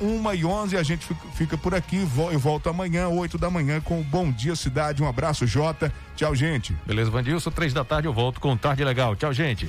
Uma 0.00 0.34
e 0.34 0.46
onze, 0.46 0.78
a 0.78 0.82
gente 0.82 1.06
fica 1.34 1.58
por 1.58 1.74
aqui. 1.74 2.08
Eu 2.32 2.38
volto 2.38 2.70
amanhã, 2.70 3.08
oito 3.08 3.36
da 3.36 3.50
manhã, 3.50 3.82
com 3.82 4.00
o 4.00 4.04
Bom 4.04 4.32
Dia 4.32 4.56
Cidade. 4.56 5.02
Um 5.02 5.06
abraço, 5.06 5.46
Jota. 5.46 5.92
Tchau, 6.16 6.34
gente. 6.34 6.74
Beleza, 6.86 7.10
Vandilson. 7.10 7.50
Três 7.50 7.74
da 7.74 7.84
tarde 7.84 8.08
eu 8.08 8.14
volto 8.14 8.40
com 8.40 8.56
Tarde 8.56 8.82
Legal. 8.82 9.14
Tchau, 9.14 9.30
gente. 9.34 9.68